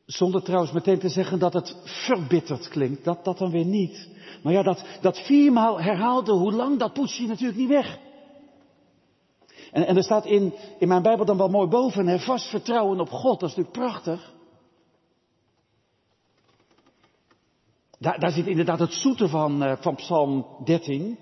Zonder 0.06 0.44
trouwens 0.44 0.72
meteen 0.72 1.00
te 1.00 1.10
zeggen 1.10 1.40
dat 1.40 1.54
het 1.54 1.76
verbitterd 1.84 2.68
klinkt. 2.68 3.04
Dat, 3.04 3.26
dat 3.26 3.38
dan 3.38 3.52
weer 3.52 3.66
niet. 3.66 4.10
Maar 4.44 4.54
ja, 4.54 4.64
dat, 4.64 4.86
dat 5.02 5.18
viermaal 5.18 5.82
herhaalde 5.82 6.32
hoe 6.32 6.52
lang, 6.54 6.80
dat 6.80 6.94
poets 6.94 7.18
je 7.18 7.28
natuurlijk 7.28 7.58
niet 7.58 7.70
weg. 7.70 8.00
En, 9.72 9.88
en 9.88 9.98
er 9.98 10.04
staat 10.04 10.26
in, 10.26 10.54
in 10.80 10.88
mijn 10.88 11.02
Bijbel 11.02 11.26
dan 11.26 11.38
wel 11.38 11.50
mooi 11.50 11.68
boven, 11.68 12.08
hè, 12.08 12.20
vast 12.20 12.50
vertrouwen 12.50 13.00
op 13.00 13.10
God. 13.10 13.40
Dat 13.40 13.50
is 13.50 13.56
natuurlijk 13.56 13.86
prachtig. 13.86 14.34
Daar, 18.04 18.32
zit 18.32 18.48
inderdaad 18.48 18.80
het 18.80 18.94
zoete 18.94 19.28
van, 19.28 19.64
uh, 19.64 19.74
van 19.80 19.96
Psalm 19.96 20.46
13. 20.64 21.18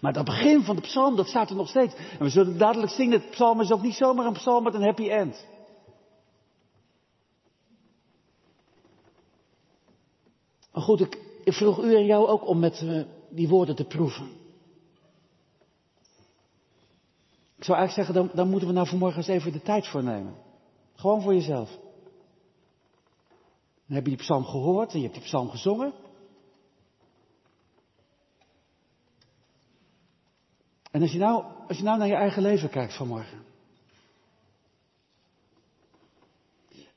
Maar 0.00 0.12
dat 0.12 0.24
begin 0.24 0.62
van 0.62 0.76
de 0.76 0.82
psalm, 0.82 1.16
dat 1.16 1.28
staat 1.28 1.50
er 1.50 1.56
nog 1.56 1.68
steeds. 1.68 1.94
En 1.94 2.18
we 2.18 2.28
zullen 2.28 2.58
dadelijk 2.58 2.92
zingen, 2.92 3.20
het 3.20 3.30
psalm 3.30 3.60
is 3.60 3.72
ook 3.72 3.82
niet 3.82 3.94
zomaar 3.94 4.26
een 4.26 4.32
psalm 4.32 4.64
met 4.64 4.74
een 4.74 4.82
happy 4.82 5.08
end. 5.08 5.46
Maar 10.72 10.82
goed, 10.82 11.00
ik, 11.00 11.18
vroeg 11.44 11.78
u 11.78 11.94
en 11.96 12.06
jou 12.06 12.26
ook 12.26 12.48
om 12.48 12.58
met 12.58 12.80
uh, 12.80 13.02
die 13.30 13.48
woorden 13.48 13.76
te 13.76 13.84
proeven. 13.84 14.26
Ik 17.56 17.64
zou 17.64 17.78
eigenlijk 17.78 18.08
zeggen, 18.08 18.14
dan, 18.14 18.36
dan 18.36 18.50
moeten 18.50 18.68
we 18.68 18.74
nou 18.74 18.88
vanmorgen 18.88 19.18
eens 19.18 19.28
even 19.28 19.52
de 19.52 19.62
tijd 19.62 19.88
voor 19.88 20.02
nemen. 20.02 20.34
Gewoon 20.94 21.22
voor 21.22 21.34
jezelf. 21.34 21.78
Dan 23.86 23.96
heb 23.96 24.04
je 24.04 24.10
die 24.10 24.24
psalm 24.24 24.44
gehoord 24.44 24.92
en 24.92 24.98
je 24.98 25.04
hebt 25.04 25.14
die 25.14 25.24
psalm 25.24 25.50
gezongen. 25.50 25.92
En 30.90 31.02
als 31.02 31.12
je 31.12 31.18
nou, 31.18 31.44
als 31.68 31.76
je 31.76 31.82
nou 31.82 31.98
naar 31.98 32.08
je 32.08 32.14
eigen 32.14 32.42
leven 32.42 32.70
kijkt 32.70 32.96
vanmorgen. 32.96 33.44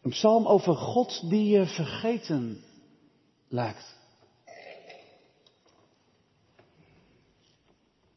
Een 0.02 0.12
psalm 0.12 0.48
over 0.48 0.76
God 0.76 1.30
die 1.30 1.50
je 1.50 1.66
vergeten 1.66 2.64
lijkt. 3.48 3.96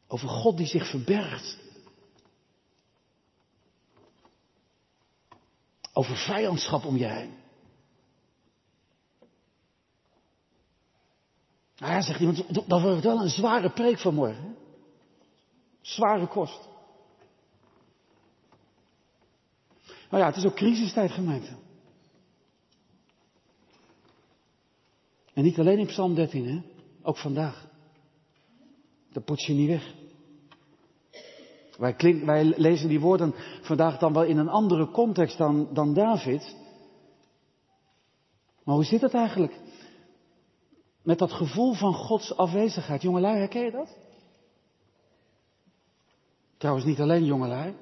Over 0.07 0.29
God 0.29 0.57
die 0.57 0.67
zich 0.67 0.89
verbergt. 0.89 1.59
Over 5.93 6.15
vijandschap 6.15 6.85
om 6.85 6.97
je 6.97 7.07
heen. 7.07 7.40
Nou 11.81 11.93
ja, 11.93 12.01
zegt 12.01 12.19
iemand, 12.19 12.69
dat 12.69 12.81
wordt 12.81 13.03
wel 13.03 13.21
een 13.21 13.29
zware 13.29 13.69
preek 13.69 13.99
vanmorgen. 13.99 14.55
Zware 15.81 16.27
kost. 16.27 16.69
Nou 20.09 20.23
ja, 20.23 20.25
het 20.25 20.35
is 20.35 20.45
ook 20.45 20.55
crisistijd 20.55 21.11
gemeente. 21.11 21.55
En 25.33 25.43
niet 25.43 25.59
alleen 25.59 25.79
in 25.79 25.85
Psalm 25.85 26.15
13, 26.15 26.47
hè? 26.47 26.61
Ook 27.01 27.17
vandaag. 27.17 27.67
Dat 29.11 29.25
poets 29.25 29.45
je 29.45 29.53
niet 29.53 29.67
weg. 29.67 29.93
Wij, 32.25 32.43
lezen 32.57 32.89
die 32.89 32.99
woorden 32.99 33.33
vandaag 33.61 33.97
dan 33.97 34.13
wel 34.13 34.23
in 34.23 34.37
een 34.37 34.49
andere 34.49 34.91
context 34.91 35.37
dan, 35.37 35.73
dan 35.73 35.93
David. 35.93 36.55
Maar 38.63 38.75
hoe 38.75 38.85
zit 38.85 39.01
het 39.01 39.13
eigenlijk? 39.13 39.59
Met 41.01 41.19
dat 41.19 41.31
gevoel 41.31 41.73
van 41.73 41.93
Gods 41.93 42.35
afwezigheid. 42.35 43.01
Jongelui, 43.01 43.37
herken 43.37 43.63
je 43.63 43.71
dat? 43.71 43.97
Trouwens, 46.57 46.85
niet 46.85 46.99
alleen 46.99 47.25
jongelui. 47.25 47.75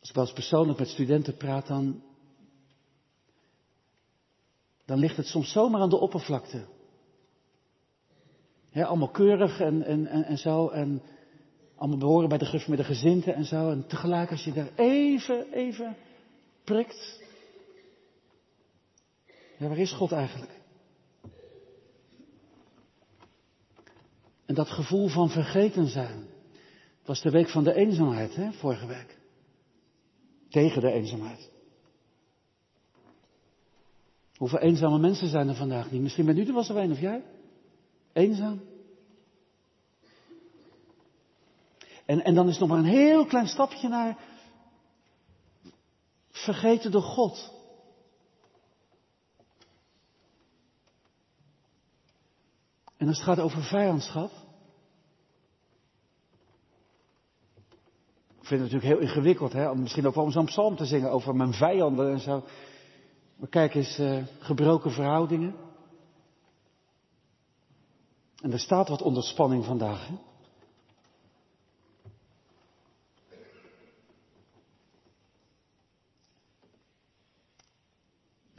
Als 0.00 0.08
ik 0.08 0.14
wel 0.14 0.24
eens 0.24 0.32
persoonlijk 0.32 0.78
met 0.78 0.88
studenten 0.88 1.36
praat, 1.36 1.66
dan, 1.66 2.02
dan 4.84 4.98
ligt 4.98 5.16
het 5.16 5.26
soms 5.26 5.52
zomaar 5.52 5.80
aan 5.80 5.90
de 5.90 5.96
oppervlakte. 6.00 6.66
He, 8.70 8.86
allemaal 8.86 9.10
keurig 9.10 9.60
en, 9.60 9.82
en, 9.82 10.06
en, 10.06 10.24
en 10.24 10.38
zo. 10.38 10.68
En 10.68 11.02
allemaal 11.78 11.98
behoren 11.98 12.28
bij 12.28 12.38
de, 12.38 12.64
met 12.66 12.78
de 12.78 12.84
gezinten 12.84 13.34
en 13.34 13.44
zo. 13.44 13.70
En 13.70 13.86
tegelijk 13.86 14.30
als 14.30 14.44
je 14.44 14.52
daar 14.52 14.70
even, 14.76 15.52
even 15.52 15.96
prikt. 16.64 17.22
Ja, 19.58 19.68
waar 19.68 19.78
is 19.78 19.92
God 19.92 20.12
eigenlijk? 20.12 20.52
En 24.46 24.54
dat 24.54 24.70
gevoel 24.70 25.08
van 25.08 25.30
vergeten 25.30 25.86
zijn. 25.86 26.26
Het 26.98 27.06
was 27.06 27.22
de 27.22 27.30
week 27.30 27.48
van 27.48 27.64
de 27.64 27.74
eenzaamheid, 27.74 28.34
hè, 28.34 28.52
vorige 28.52 28.86
week. 28.86 29.18
Tegen 30.48 30.80
de 30.80 30.92
eenzaamheid. 30.92 31.50
Hoeveel 34.36 34.58
eenzame 34.58 34.98
mensen 34.98 35.28
zijn 35.28 35.48
er 35.48 35.54
vandaag 35.54 35.90
niet? 35.90 36.02
Misschien 36.02 36.26
bent 36.26 36.38
u 36.38 36.46
er 36.46 36.52
wel 36.52 36.62
zo 36.62 36.76
een 36.76 36.90
of 36.90 37.00
jij? 37.00 37.22
Eenzaam? 38.12 38.60
En, 42.08 42.24
en 42.24 42.34
dan 42.34 42.48
is 42.48 42.58
nog 42.58 42.68
maar 42.68 42.78
een 42.78 42.84
heel 42.84 43.26
klein 43.26 43.46
stapje 43.46 43.88
naar 43.88 44.18
vergeten 46.30 46.90
door 46.90 47.02
God. 47.02 47.52
En 52.96 53.08
als 53.08 53.16
het 53.16 53.26
gaat 53.26 53.40
over 53.40 53.62
vijandschap. 53.62 54.30
Ik 58.40 58.46
vind 58.46 58.60
het 58.60 58.72
natuurlijk 58.72 58.84
heel 59.00 59.08
ingewikkeld, 59.08 59.52
hè, 59.52 59.70
om 59.70 59.80
misschien 59.80 60.06
ook 60.06 60.14
wel 60.14 60.24
om 60.24 60.30
zo'n 60.30 60.44
psalm 60.44 60.76
te 60.76 60.86
zingen 60.86 61.10
over 61.10 61.36
mijn 61.36 61.52
vijanden 61.52 62.12
en 62.12 62.20
zo. 62.20 62.44
Maar 63.36 63.48
kijk 63.48 63.74
eens, 63.74 63.98
uh, 63.98 64.24
gebroken 64.38 64.90
verhoudingen. 64.90 65.56
En 68.42 68.52
er 68.52 68.60
staat 68.60 68.88
wat 68.88 69.02
onder 69.02 69.22
spanning 69.22 69.64
vandaag. 69.64 70.08
Hè? 70.08 70.27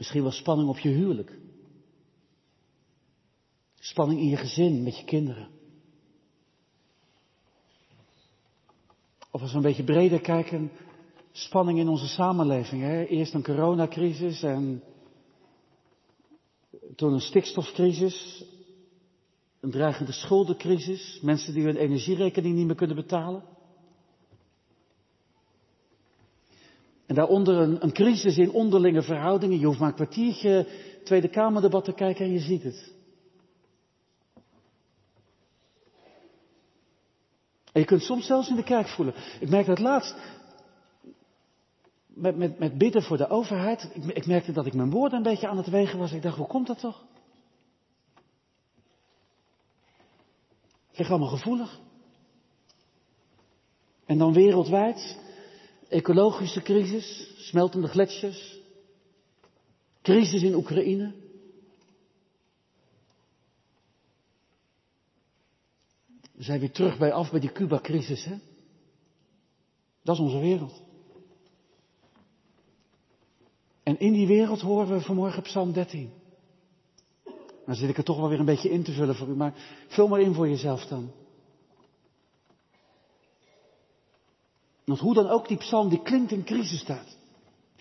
Misschien 0.00 0.22
wel 0.22 0.30
spanning 0.30 0.68
op 0.68 0.78
je 0.78 0.88
huwelijk. 0.88 1.38
Spanning 3.78 4.20
in 4.20 4.28
je 4.28 4.36
gezin, 4.36 4.82
met 4.82 4.98
je 4.98 5.04
kinderen. 5.04 5.48
Of 9.30 9.40
als 9.40 9.50
we 9.50 9.56
een 9.56 9.62
beetje 9.62 9.84
breder 9.84 10.20
kijken, 10.20 10.70
spanning 11.32 11.78
in 11.78 11.88
onze 11.88 12.08
samenleving. 12.08 12.82
Hè? 12.82 13.04
Eerst 13.04 13.34
een 13.34 13.42
coronacrisis 13.42 14.42
en 14.42 14.82
toen 16.96 17.12
een 17.12 17.20
stikstofcrisis, 17.20 18.44
een 19.60 19.70
dreigende 19.70 20.12
schuldencrisis, 20.12 21.20
mensen 21.22 21.54
die 21.54 21.64
hun 21.64 21.76
energierekening 21.76 22.54
niet 22.54 22.66
meer 22.66 22.74
kunnen 22.74 22.96
betalen. 22.96 23.44
En 27.10 27.16
daaronder 27.16 27.56
een, 27.56 27.84
een 27.84 27.92
crisis 27.92 28.38
in 28.38 28.50
onderlinge 28.50 29.02
verhoudingen. 29.02 29.58
Je 29.58 29.66
hoeft 29.66 29.78
maar 29.78 29.88
een 29.88 29.94
kwartiertje 29.94 30.66
Tweede 31.04 31.28
Kamerdebat 31.28 31.84
te 31.84 31.92
kijken 31.92 32.24
en 32.24 32.32
je 32.32 32.38
ziet 32.38 32.62
het. 32.62 32.92
En 37.72 37.80
je 37.80 37.84
kunt 37.84 38.02
soms 38.02 38.26
zelfs 38.26 38.48
in 38.48 38.56
de 38.56 38.62
kerk 38.62 38.88
voelen. 38.88 39.14
Ik 39.40 39.48
merk 39.48 39.66
dat 39.66 39.78
laatst 39.78 40.16
met, 42.06 42.36
met, 42.36 42.58
met 42.58 42.78
bidden 42.78 43.02
voor 43.02 43.16
de 43.16 43.28
overheid. 43.28 43.90
Ik, 43.94 44.04
ik 44.04 44.26
merkte 44.26 44.52
dat 44.52 44.66
ik 44.66 44.74
mijn 44.74 44.90
woorden 44.90 45.16
een 45.16 45.30
beetje 45.30 45.48
aan 45.48 45.56
het 45.56 45.68
wegen 45.68 45.98
was. 45.98 46.12
Ik 46.12 46.22
dacht, 46.22 46.36
hoe 46.36 46.46
komt 46.46 46.66
dat 46.66 46.78
toch? 46.78 47.04
Het 50.88 50.98
ligt 50.98 51.10
allemaal 51.10 51.28
gevoelig. 51.28 51.80
En 54.06 54.18
dan 54.18 54.32
wereldwijd, 54.32 55.28
ecologische 55.90 56.62
crisis, 56.62 57.34
smeltende 57.36 57.88
gletsjers, 57.88 58.58
crisis 60.02 60.42
in 60.42 60.54
Oekraïne. 60.54 61.12
We 66.32 66.42
zijn 66.42 66.60
weer 66.60 66.70
terug 66.70 66.98
bij 66.98 67.12
af 67.12 67.30
bij 67.30 67.40
die 67.40 67.52
Cuba-crisis, 67.52 68.24
hè? 68.24 68.36
Dat 70.02 70.14
is 70.14 70.20
onze 70.20 70.38
wereld. 70.38 70.82
En 73.82 73.98
in 73.98 74.12
die 74.12 74.26
wereld 74.26 74.60
horen 74.60 74.88
we 74.88 75.00
vanmorgen 75.00 75.42
Psalm 75.42 75.72
13. 75.72 76.10
Dan 77.66 77.74
zit 77.74 77.88
ik 77.88 77.96
er 77.96 78.04
toch 78.04 78.18
wel 78.18 78.28
weer 78.28 78.38
een 78.38 78.44
beetje 78.44 78.70
in 78.70 78.82
te 78.82 78.92
vullen 78.92 79.14
voor 79.14 79.28
u, 79.28 79.34
maar 79.34 79.54
vul 79.88 80.08
maar 80.08 80.20
in 80.20 80.34
voor 80.34 80.48
jezelf 80.48 80.86
dan. 80.86 81.10
Want 84.90 85.02
hoe 85.02 85.14
dan 85.14 85.28
ook, 85.28 85.48
die 85.48 85.56
psalm 85.56 85.88
die 85.88 86.02
klinkt 86.02 86.32
in 86.32 86.44
crisistijd. 86.44 87.16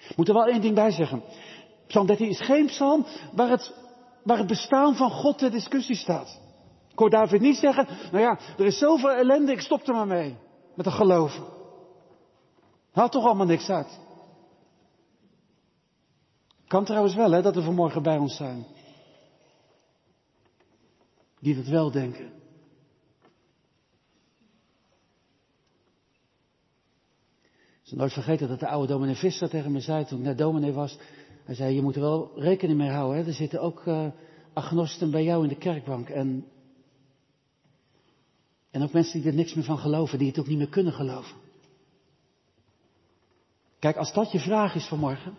Ik 0.09 0.17
moet 0.17 0.27
er 0.27 0.33
wel 0.33 0.47
één 0.47 0.61
ding 0.61 0.75
bij 0.75 0.91
zeggen. 0.91 1.23
Psalm 1.87 2.07
13 2.07 2.27
is 2.27 2.41
geen 2.41 2.65
psalm 2.65 3.05
waar 3.33 3.49
het, 3.49 3.73
waar 4.23 4.37
het 4.37 4.47
bestaan 4.47 4.95
van 4.95 5.11
God 5.11 5.37
ter 5.37 5.51
discussie 5.51 5.95
staat. 5.95 6.39
Ik 6.91 6.99
hoor 6.99 7.09
David 7.09 7.41
niet 7.41 7.55
zeggen, 7.55 7.87
nou 8.11 8.23
ja, 8.23 8.39
er 8.57 8.65
is 8.65 8.77
zoveel 8.77 9.11
ellende, 9.11 9.51
ik 9.51 9.61
stop 9.61 9.87
er 9.87 9.93
maar 9.93 10.07
mee. 10.07 10.37
Met 10.75 10.85
het 10.85 10.95
geloven. 10.95 11.43
Haalt 12.91 13.11
toch 13.11 13.25
allemaal 13.25 13.45
niks 13.45 13.69
uit. 13.69 13.99
Kan 16.67 16.85
trouwens 16.85 17.15
wel, 17.15 17.31
hè, 17.31 17.41
dat 17.41 17.55
er 17.55 17.63
vanmorgen 17.63 18.03
bij 18.03 18.17
ons 18.17 18.35
zijn. 18.35 18.65
Die 21.39 21.55
dat 21.55 21.67
wel 21.67 21.91
denken. 21.91 22.38
Zal 27.89 27.98
nooit 27.98 28.13
vergeten 28.13 28.48
dat 28.48 28.60
de 28.60 28.67
oude 28.67 28.88
dominee 28.88 29.15
Visser 29.15 29.50
tegen 29.50 29.72
me 29.72 29.79
zei 29.79 30.05
toen 30.05 30.17
ik 30.17 30.25
naar 30.25 30.36
dominee 30.36 30.72
was. 30.72 30.98
Hij 31.43 31.55
zei, 31.55 31.75
je 31.75 31.81
moet 31.81 31.96
er 31.96 32.01
wel 32.01 32.31
rekening 32.36 32.77
mee 32.77 32.89
houden. 32.89 33.17
Hè? 33.17 33.27
Er 33.27 33.34
zitten 33.34 33.62
ook 33.62 33.86
uh, 33.86 34.05
agnosten 34.53 35.12
bij 35.12 35.24
jou 35.24 35.43
in 35.43 35.50
de 35.50 35.58
kerkbank. 35.58 36.10
En, 36.10 36.46
en 38.72 38.84
ook 38.84 38.91
mensen 38.91 39.19
die 39.19 39.29
er 39.29 39.36
niks 39.36 39.53
meer 39.53 39.63
van 39.63 39.77
geloven, 39.77 40.17
die 40.17 40.27
het 40.27 40.39
ook 40.39 40.48
niet 40.48 40.58
meer 40.58 40.69
kunnen 40.69 40.93
geloven. 40.93 41.36
Kijk, 43.79 43.98
als 43.98 44.13
dat 44.13 44.31
je 44.31 44.39
vraag 44.39 44.75
is 44.75 44.86
vanmorgen, 44.86 45.38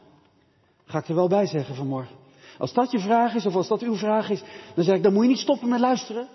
ga 0.85 0.99
ik 0.99 1.09
er 1.09 1.15
wel 1.15 1.29
bij 1.29 1.47
zeggen 1.47 1.75
vanmorgen. 1.75 2.17
Als 2.59 2.73
dat 2.73 2.91
je 2.91 2.99
vraag 2.99 3.35
is, 3.35 3.47
of 3.47 3.55
als 3.55 3.69
dat 3.69 3.83
uw 3.83 3.97
vraag 3.97 4.31
is, 4.31 4.43
dan 4.75 4.85
zeg 4.85 4.97
ik, 4.97 5.03
dan 5.03 5.13
moet 5.13 5.23
je 5.23 5.29
niet 5.29 5.39
stoppen 5.39 5.69
met 5.69 5.81
luisteren. 5.81 6.29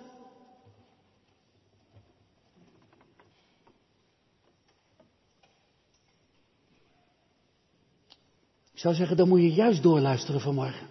Zou 8.85 8.97
zeggen, 8.97 9.17
dan 9.17 9.27
moet 9.27 9.41
je 9.41 9.53
juist 9.53 9.83
doorluisteren 9.83 10.41
vanmorgen. 10.41 10.87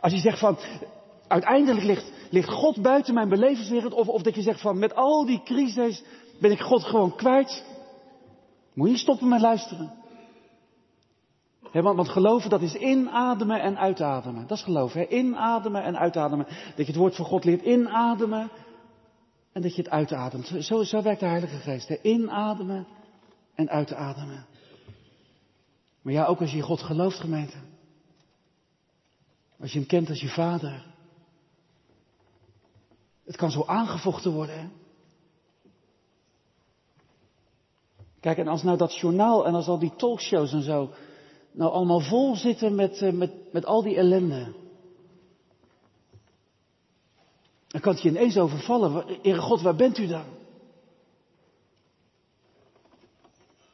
Als 0.00 0.12
je 0.12 0.18
zegt 0.18 0.38
van, 0.38 0.58
uiteindelijk 1.28 1.86
ligt, 1.86 2.12
ligt 2.30 2.48
God 2.48 2.82
buiten 2.82 3.14
mijn 3.14 3.28
belevenswereld, 3.28 3.92
of, 3.92 4.08
of 4.08 4.22
dat 4.22 4.34
je 4.34 4.42
zegt 4.42 4.60
van, 4.60 4.78
met 4.78 4.94
al 4.94 5.26
die 5.26 5.42
crises 5.42 6.02
ben 6.40 6.50
ik 6.50 6.60
God 6.60 6.84
gewoon 6.84 7.16
kwijt. 7.16 7.64
Moet 8.74 8.90
je 8.90 8.96
stoppen 8.96 9.28
met 9.28 9.40
luisteren. 9.40 9.92
want, 11.72 11.96
want, 11.96 12.08
geloven, 12.08 12.50
dat 12.50 12.62
is 12.62 12.74
inademen 12.74 13.60
en 13.60 13.78
uitademen. 13.78 14.46
Dat 14.46 14.58
is 14.58 14.64
geloven, 14.64 15.00
hè? 15.00 15.06
inademen 15.06 15.82
en 15.82 15.98
uitademen. 15.98 16.46
Dat 16.46 16.86
je 16.86 16.92
het 16.92 16.96
woord 16.96 17.16
van 17.16 17.24
God 17.24 17.44
leert 17.44 17.62
inademen 17.62 18.50
en 19.52 19.62
dat 19.62 19.74
je 19.74 19.82
het 19.82 19.90
uitademt. 19.90 20.52
Zo, 20.58 20.82
zo 20.82 21.02
werkt 21.02 21.20
de 21.20 21.26
Heilige 21.26 21.56
Geest. 21.56 21.88
Hè? 21.88 21.96
Inademen 22.02 22.86
en 23.54 23.68
uitademen. 23.68 24.46
Maar 26.08 26.16
ja, 26.16 26.26
ook 26.26 26.40
als 26.40 26.52
je 26.52 26.60
God 26.60 26.82
gelooft, 26.82 27.20
gemeente. 27.20 27.56
Als 29.60 29.72
je 29.72 29.78
hem 29.78 29.88
kent 29.88 30.08
als 30.08 30.20
je 30.20 30.28
vader. 30.28 30.84
Het 33.24 33.36
kan 33.36 33.50
zo 33.50 33.64
aangevochten 33.66 34.32
worden. 34.32 34.58
Hè? 34.60 34.68
Kijk, 38.20 38.38
en 38.38 38.48
als 38.48 38.62
nou 38.62 38.76
dat 38.76 38.96
journaal 38.96 39.46
en 39.46 39.54
als 39.54 39.66
al 39.66 39.78
die 39.78 39.96
talkshows 39.96 40.52
en 40.52 40.62
zo. 40.62 40.90
Nou 41.52 41.72
allemaal 41.72 42.00
vol 42.00 42.36
zitten 42.36 42.74
met, 42.74 43.02
eh, 43.02 43.12
met, 43.12 43.52
met 43.52 43.64
al 43.64 43.82
die 43.82 43.96
ellende. 43.96 44.54
Dan 47.66 47.80
kan 47.80 47.92
het 47.92 48.02
je 48.02 48.08
ineens 48.08 48.36
overvallen. 48.36 49.18
Heere 49.22 49.40
God, 49.40 49.60
waar 49.60 49.76
bent 49.76 49.98
u 49.98 50.06
dan? 50.06 50.24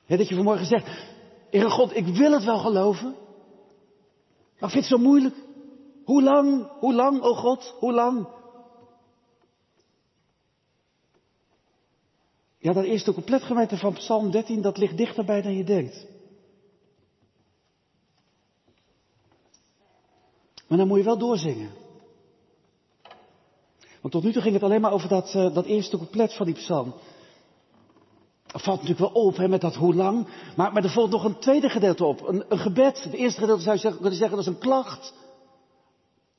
dat 0.07 0.29
je 0.29 0.35
vanmorgen 0.35 0.67
zegt, 0.67 1.14
Heere 1.55 1.71
God, 1.71 1.97
ik 1.97 2.07
wil 2.07 2.33
het 2.33 2.45
wel 2.45 2.59
geloven. 2.59 3.15
Maar 4.59 4.69
ik 4.69 4.71
vind 4.71 4.89
het 4.89 4.99
zo 4.99 4.99
moeilijk. 4.99 5.35
Hoe 6.05 6.23
lang, 6.23 6.69
hoe 6.79 6.95
lang, 6.95 7.23
oh 7.23 7.39
God, 7.39 7.75
hoe 7.79 7.93
lang? 7.93 8.29
Ja, 12.59 12.73
dat 12.73 12.85
eerste 12.85 13.13
coupletgemeente 13.13 13.77
van 13.77 13.93
Psalm 13.93 14.31
13, 14.31 14.63
dat 14.63 14.77
ligt 14.77 14.97
dichterbij 14.97 15.43
dan 15.43 15.57
je 15.57 15.65
denkt. 15.65 16.07
Maar 20.69 20.79
dan 20.79 20.89
moet 20.89 20.99
je 20.99 21.05
wel 21.05 21.19
doorzingen. 21.19 21.71
Want 24.01 24.13
tot 24.13 24.23
nu 24.23 24.33
toe 24.33 24.43
ging 24.43 24.55
het 24.55 24.63
alleen 24.63 24.81
maar 24.81 24.93
over 24.93 25.09
dat, 25.09 25.35
uh, 25.35 25.55
dat 25.55 25.65
eerste 25.65 25.97
couplet 25.97 26.35
van 26.35 26.47
die 26.47 26.55
psalm. 26.55 26.95
Dat 28.55 28.63
valt 28.63 28.83
natuurlijk 28.83 29.13
wel 29.13 29.23
op 29.23 29.37
hè, 29.37 29.49
met 29.49 29.61
dat 29.61 29.75
hoe 29.75 29.95
lang. 29.95 30.27
Maar, 30.57 30.73
maar 30.73 30.85
er 30.85 30.91
volgt 30.91 31.11
nog 31.11 31.25
een 31.25 31.39
tweede 31.39 31.69
gedeelte 31.69 32.05
op. 32.05 32.29
Een, 32.29 32.45
een 32.49 32.59
gebed. 32.59 33.05
Het 33.05 33.13
eerste 33.13 33.41
gedeelte 33.41 33.63
zou 33.63 33.79
je 33.81 33.95
kunnen 33.95 34.19
zeggen 34.19 34.37
dat 34.37 34.47
is 34.47 34.53
een 34.53 34.59
klacht. 34.59 35.15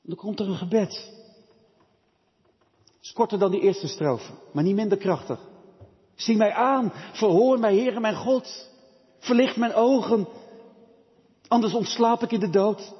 Dan 0.02 0.16
komt 0.16 0.40
er 0.40 0.48
een 0.48 0.56
gebed. 0.56 1.12
Is 3.02 3.12
korter 3.12 3.38
dan 3.38 3.50
die 3.50 3.60
eerste 3.60 3.88
strofe, 3.88 4.32
maar 4.52 4.64
niet 4.64 4.74
minder 4.74 4.98
krachtig. 4.98 5.40
Zie 6.14 6.36
mij 6.36 6.52
aan, 6.52 6.92
verhoor 7.12 7.58
mij, 7.58 7.74
Heere 7.74 8.00
mijn 8.00 8.16
God. 8.16 8.70
Verlicht 9.18 9.56
mijn 9.56 9.74
ogen, 9.74 10.28
anders 11.48 11.74
ontslaap 11.74 12.22
ik 12.22 12.32
in 12.32 12.40
de 12.40 12.50
dood. 12.50 12.94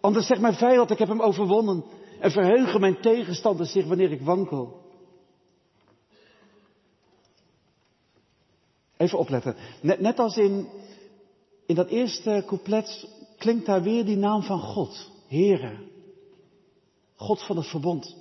Anders 0.00 0.26
zegt 0.26 0.40
mijn 0.40 0.54
vijand, 0.54 0.90
ik 0.90 0.98
heb 0.98 1.08
hem 1.08 1.22
overwonnen. 1.22 1.84
En 2.20 2.30
verheugen 2.30 2.80
mijn 2.80 3.00
tegenstanders 3.00 3.72
zich 3.72 3.86
wanneer 3.86 4.12
ik 4.12 4.20
wankel. 4.20 4.83
Even 9.04 9.18
opletten. 9.18 9.56
Net, 9.80 10.00
net 10.00 10.18
als 10.18 10.36
in, 10.36 10.68
in 11.66 11.74
dat 11.74 11.88
eerste 11.88 12.42
couplet 12.46 13.08
klinkt 13.38 13.66
daar 13.66 13.82
weer 13.82 14.04
die 14.04 14.16
naam 14.16 14.42
van 14.42 14.60
God. 14.60 15.10
Heere. 15.28 15.78
God 17.16 17.42
van 17.42 17.56
het 17.56 17.66
verbond. 17.66 18.16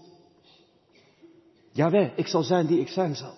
Jawel, 1.72 2.12
ik 2.15 2.28
zal 2.28 2.43
zijn 2.43 2.67
die 2.67 2.80
ik 2.80 2.88
zijn 2.88 3.15
zal. 3.15 3.34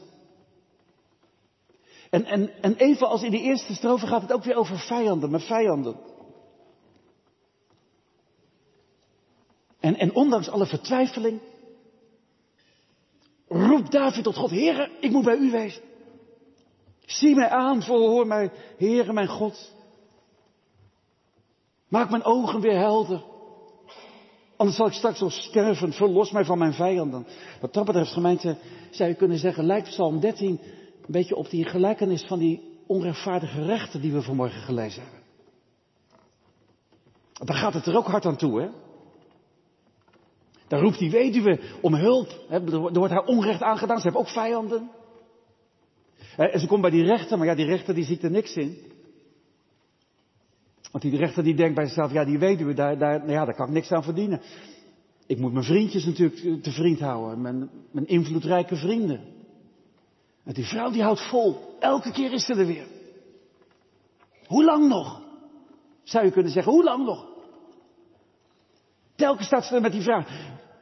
En, 2.10 2.26
en, 2.26 2.62
en 2.62 2.76
even 2.76 3.08
als 3.08 3.24
in 3.24 3.32
die 3.32 3.42
eerste 3.42 3.74
strofe 3.74 4.08
gaat 4.08 4.22
het 4.22 4.34
ook 4.34 4.44
weer 4.44 4.56
over 4.56 4.80
vijanden, 4.80 5.32
met 5.32 5.44
vijanden. 5.44 5.96
En, 9.80 9.96
en 9.96 10.16
ondanks 10.16 10.50
alle 10.50 10.66
vertwijfeling, 10.66 11.40
roept 13.48 13.92
David 13.92 14.24
tot 14.24 14.36
God, 14.36 14.50
Heere, 14.50 14.92
ik 15.00 15.12
moet 15.12 15.24
bij 15.24 15.38
u 15.38 15.52
wezen. 15.52 15.82
Zie 17.06 17.36
mij 17.36 17.50
aan, 17.50 17.82
verhoor 17.82 18.28
mij, 18.28 18.52
Heere 18.78 19.14
mijn 19.14 19.28
God. 19.28 19.74
Maak 21.88 22.10
mijn 22.10 22.24
ogen 22.24 22.62
weer 22.62 22.78
helder. 22.78 23.24
Anders 24.56 24.78
zal 24.78 24.88
ik 24.88 24.94
straks 24.94 25.18
zo 25.18 25.30
sterven. 25.30 25.94
Verlos 25.94 26.32
mij 26.32 26.46
van 26.46 26.58
mijn 26.58 26.74
vijanden. 26.74 27.28
Wat 27.62 27.74
dat 27.74 27.86
betreft, 27.86 28.12
gemeente, 28.12 28.58
zou 28.90 29.10
je 29.10 29.16
kunnen 29.16 29.38
zeggen, 29.38 29.66
lijkt 29.66 29.88
Psalm 29.88 30.20
13 30.20 30.60
een 31.06 31.06
beetje 31.08 31.36
op 31.36 31.50
die 31.50 31.66
gelijkenis 31.66 32.24
van 32.24 32.40
die 32.40 32.80
onrechtvaardige 32.88 33.66
rechten 33.66 34.02
die 34.02 34.12
we 34.12 34.22
vanmorgen 34.22 34.62
gelezen 34.62 35.02
hebben. 35.02 35.24
Daar 37.34 37.58
gaat 37.58 37.74
het 37.74 37.86
er 37.86 37.98
ook 37.98 38.08
hard 38.08 38.26
aan 38.26 38.38
toe, 38.38 38.62
hè? 38.62 38.70
Daar 40.68 40.80
roept 40.80 41.00
die 41.00 41.12
weduwe 41.12 41.60
om 41.82 41.94
hulp. 41.94 42.28
Er 42.50 42.94
wordt 42.94 43.14
haar 43.14 43.26
onrecht 43.26 43.62
aangedaan. 43.62 43.98
Ze 43.98 44.04
hebben 44.04 44.22
ook 44.22 44.30
vijanden. 44.30 44.92
En 46.38 46.60
ze 46.60 46.68
komt 46.68 46.82
bij 46.82 46.90
die 46.90 47.04
rechter, 47.04 47.38
maar 47.38 47.48
ja, 47.48 47.56
die 47.56 47.66
rechter 47.66 47.94
die 47.94 48.04
ziet 48.04 48.24
er 48.24 48.32
niks 48.32 48.56
in. 48.56 48.78
Want 50.92 51.04
die 51.04 51.18
rechter 51.18 51.44
die 51.44 51.56
denkt 51.56 51.76
bij 51.76 51.86
zichzelf, 51.86 52.12
ja 52.12 52.26
die 52.26 52.40
weduwe, 52.40 52.74
daar, 52.74 52.98
daar, 52.98 53.20
nou 53.20 53.32
ja, 53.32 53.46
daar 53.46 53.56
kan 53.56 53.68
ik 53.68 53.74
niks 53.74 53.92
aan 53.92 54.04
verdienen. 54.04 54.42
Ik 55.28 55.38
moet 55.38 55.54
mijn 55.54 55.66
vriendjes 55.66 56.06
natuurlijk 56.06 56.64
te 56.64 56.72
vriend 56.72 57.00
houden, 57.00 57.42
mijn, 57.42 57.70
mijn 57.92 58.08
invloedrijke 58.08 58.76
vrienden. 58.76 59.20
En 60.44 60.54
die 60.54 60.66
vrouw 60.66 60.92
die 60.92 61.02
houdt 61.02 61.30
vol, 61.30 61.76
elke 61.80 62.12
keer 62.12 62.34
is 62.34 62.46
ze 62.46 62.54
er 62.54 62.66
weer. 62.66 62.88
Hoe 64.46 64.64
lang 64.64 64.88
nog? 64.88 65.22
Zou 66.04 66.26
je 66.26 66.32
kunnen 66.32 66.52
zeggen, 66.52 66.72
hoe 66.72 66.84
lang 66.84 67.06
nog? 67.06 67.28
Telkens 69.16 69.48
staat 69.48 69.66
ze 69.66 69.80
met 69.80 69.92
die 69.92 70.02
vraag, 70.02 70.28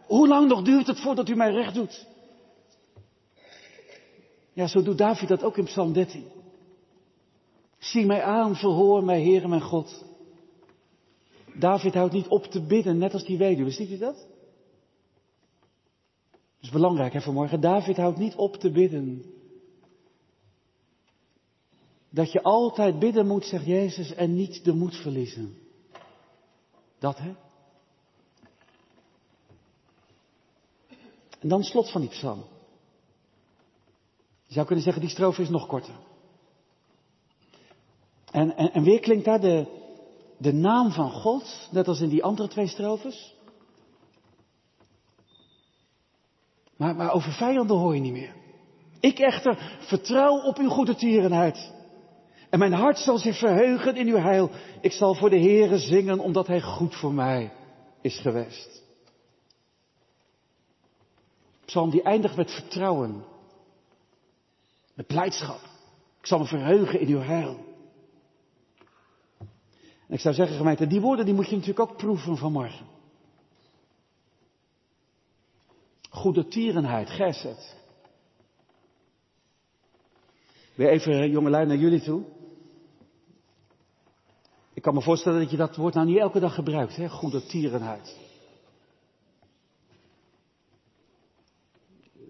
hoe 0.05 0.27
lang 0.27 0.47
nog 0.47 0.61
duurt 0.61 0.87
het 0.87 0.99
voordat 0.99 1.29
u 1.29 1.35
mij 1.35 1.51
recht 1.51 1.73
doet? 1.73 2.07
Ja, 4.53 4.67
zo 4.67 4.81
doet 4.81 4.97
David 4.97 5.27
dat 5.27 5.43
ook 5.43 5.57
in 5.57 5.65
Psalm 5.65 5.93
13. 5.93 6.25
Zie 7.77 8.05
mij 8.05 8.23
aan, 8.23 8.55
verhoor 8.55 9.03
mij, 9.03 9.21
Heere 9.21 9.47
mijn 9.47 9.61
God. 9.61 10.05
David 11.53 11.93
houdt 11.93 12.13
niet 12.13 12.27
op 12.27 12.45
te 12.45 12.61
bidden, 12.65 12.97
net 12.97 13.13
als 13.13 13.25
die 13.25 13.37
weduwe. 13.37 13.69
Ziet 13.69 13.89
u 13.89 13.97
dat? 13.97 14.15
Dat 16.31 16.61
is 16.61 16.69
belangrijk 16.69 17.13
hè, 17.13 17.21
vanmorgen. 17.21 17.61
David 17.61 17.97
houdt 17.97 18.17
niet 18.17 18.35
op 18.35 18.55
te 18.55 18.71
bidden. 18.71 19.25
Dat 22.09 22.31
je 22.31 22.43
altijd 22.43 22.99
bidden 22.99 23.27
moet, 23.27 23.45
zegt 23.45 23.65
Jezus, 23.65 24.13
en 24.13 24.33
niet 24.33 24.63
de 24.63 24.73
moed 24.73 24.95
verliezen. 24.95 25.57
Dat 26.99 27.17
hè? 27.17 27.33
En 31.39 31.49
dan 31.49 31.63
slot 31.63 31.91
van 31.91 32.01
die 32.01 32.09
psalm. 32.09 32.43
Je 34.53 34.59
zou 34.59 34.71
kunnen 34.71 34.85
zeggen, 34.85 35.03
die 35.03 35.11
strofe 35.11 35.41
is 35.41 35.49
nog 35.49 35.67
korter. 35.67 35.93
En, 38.31 38.55
en, 38.55 38.73
en 38.73 38.83
weer 38.83 38.99
klinkt 38.99 39.25
daar 39.25 39.39
de, 39.39 39.67
de 40.37 40.53
naam 40.53 40.91
van 40.91 41.11
God, 41.11 41.69
net 41.71 41.87
als 41.87 42.01
in 42.01 42.09
die 42.09 42.23
andere 42.23 42.47
twee 42.47 42.67
strofes. 42.67 43.35
Maar, 46.77 47.13
over 47.13 47.31
vijanden 47.31 47.77
hoor 47.77 47.95
je 47.95 48.01
niet 48.01 48.13
meer. 48.13 48.35
Ik 48.99 49.19
echter 49.19 49.77
vertrouw 49.79 50.41
op 50.41 50.57
uw 50.57 50.69
goede 50.69 50.95
tierenheid. 50.95 51.71
En 52.49 52.59
mijn 52.59 52.73
hart 52.73 52.97
zal 52.97 53.17
zich 53.17 53.37
verheugen 53.37 53.95
in 53.95 54.07
uw 54.07 54.17
heil. 54.17 54.49
Ik 54.81 54.91
zal 54.91 55.15
voor 55.15 55.29
de 55.29 55.39
Heere 55.39 55.77
zingen, 55.77 56.19
omdat 56.19 56.47
hij 56.47 56.61
goed 56.61 56.95
voor 56.95 57.13
mij 57.13 57.53
is 58.01 58.19
geweest. 58.19 58.83
Psalm 61.65 61.89
die 61.89 62.03
eindigt 62.03 62.35
met 62.35 62.51
vertrouwen. 62.51 63.31
Met 64.93 65.07
blijdschap. 65.07 65.59
Ik 66.19 66.25
zal 66.25 66.39
me 66.39 66.45
verheugen 66.45 66.99
in 66.99 67.07
uw 67.07 67.19
heil. 67.19 67.57
En 70.07 70.13
ik 70.13 70.19
zou 70.19 70.35
zeggen, 70.35 70.57
gemeente, 70.57 70.87
die 70.87 71.01
woorden 71.01 71.25
die 71.25 71.33
moet 71.33 71.49
je 71.49 71.55
natuurlijk 71.55 71.89
ook 71.89 71.97
proeven 71.97 72.37
vanmorgen. 72.37 72.85
Goede 76.09 76.47
tierenheid, 76.47 77.09
geset. 77.09 77.75
Weer 80.75 80.89
even, 80.89 81.29
jongelui, 81.29 81.65
naar 81.65 81.77
jullie 81.77 82.01
toe. 82.01 82.23
Ik 84.73 84.81
kan 84.81 84.93
me 84.93 85.01
voorstellen 85.01 85.39
dat 85.39 85.51
je 85.51 85.57
dat 85.57 85.75
woord 85.75 85.93
nou 85.93 86.07
niet 86.07 86.17
elke 86.17 86.39
dag 86.39 86.55
gebruikt, 86.55 86.95
hè? 86.95 87.09
Goede 87.09 87.45
tierenheid. 87.45 88.17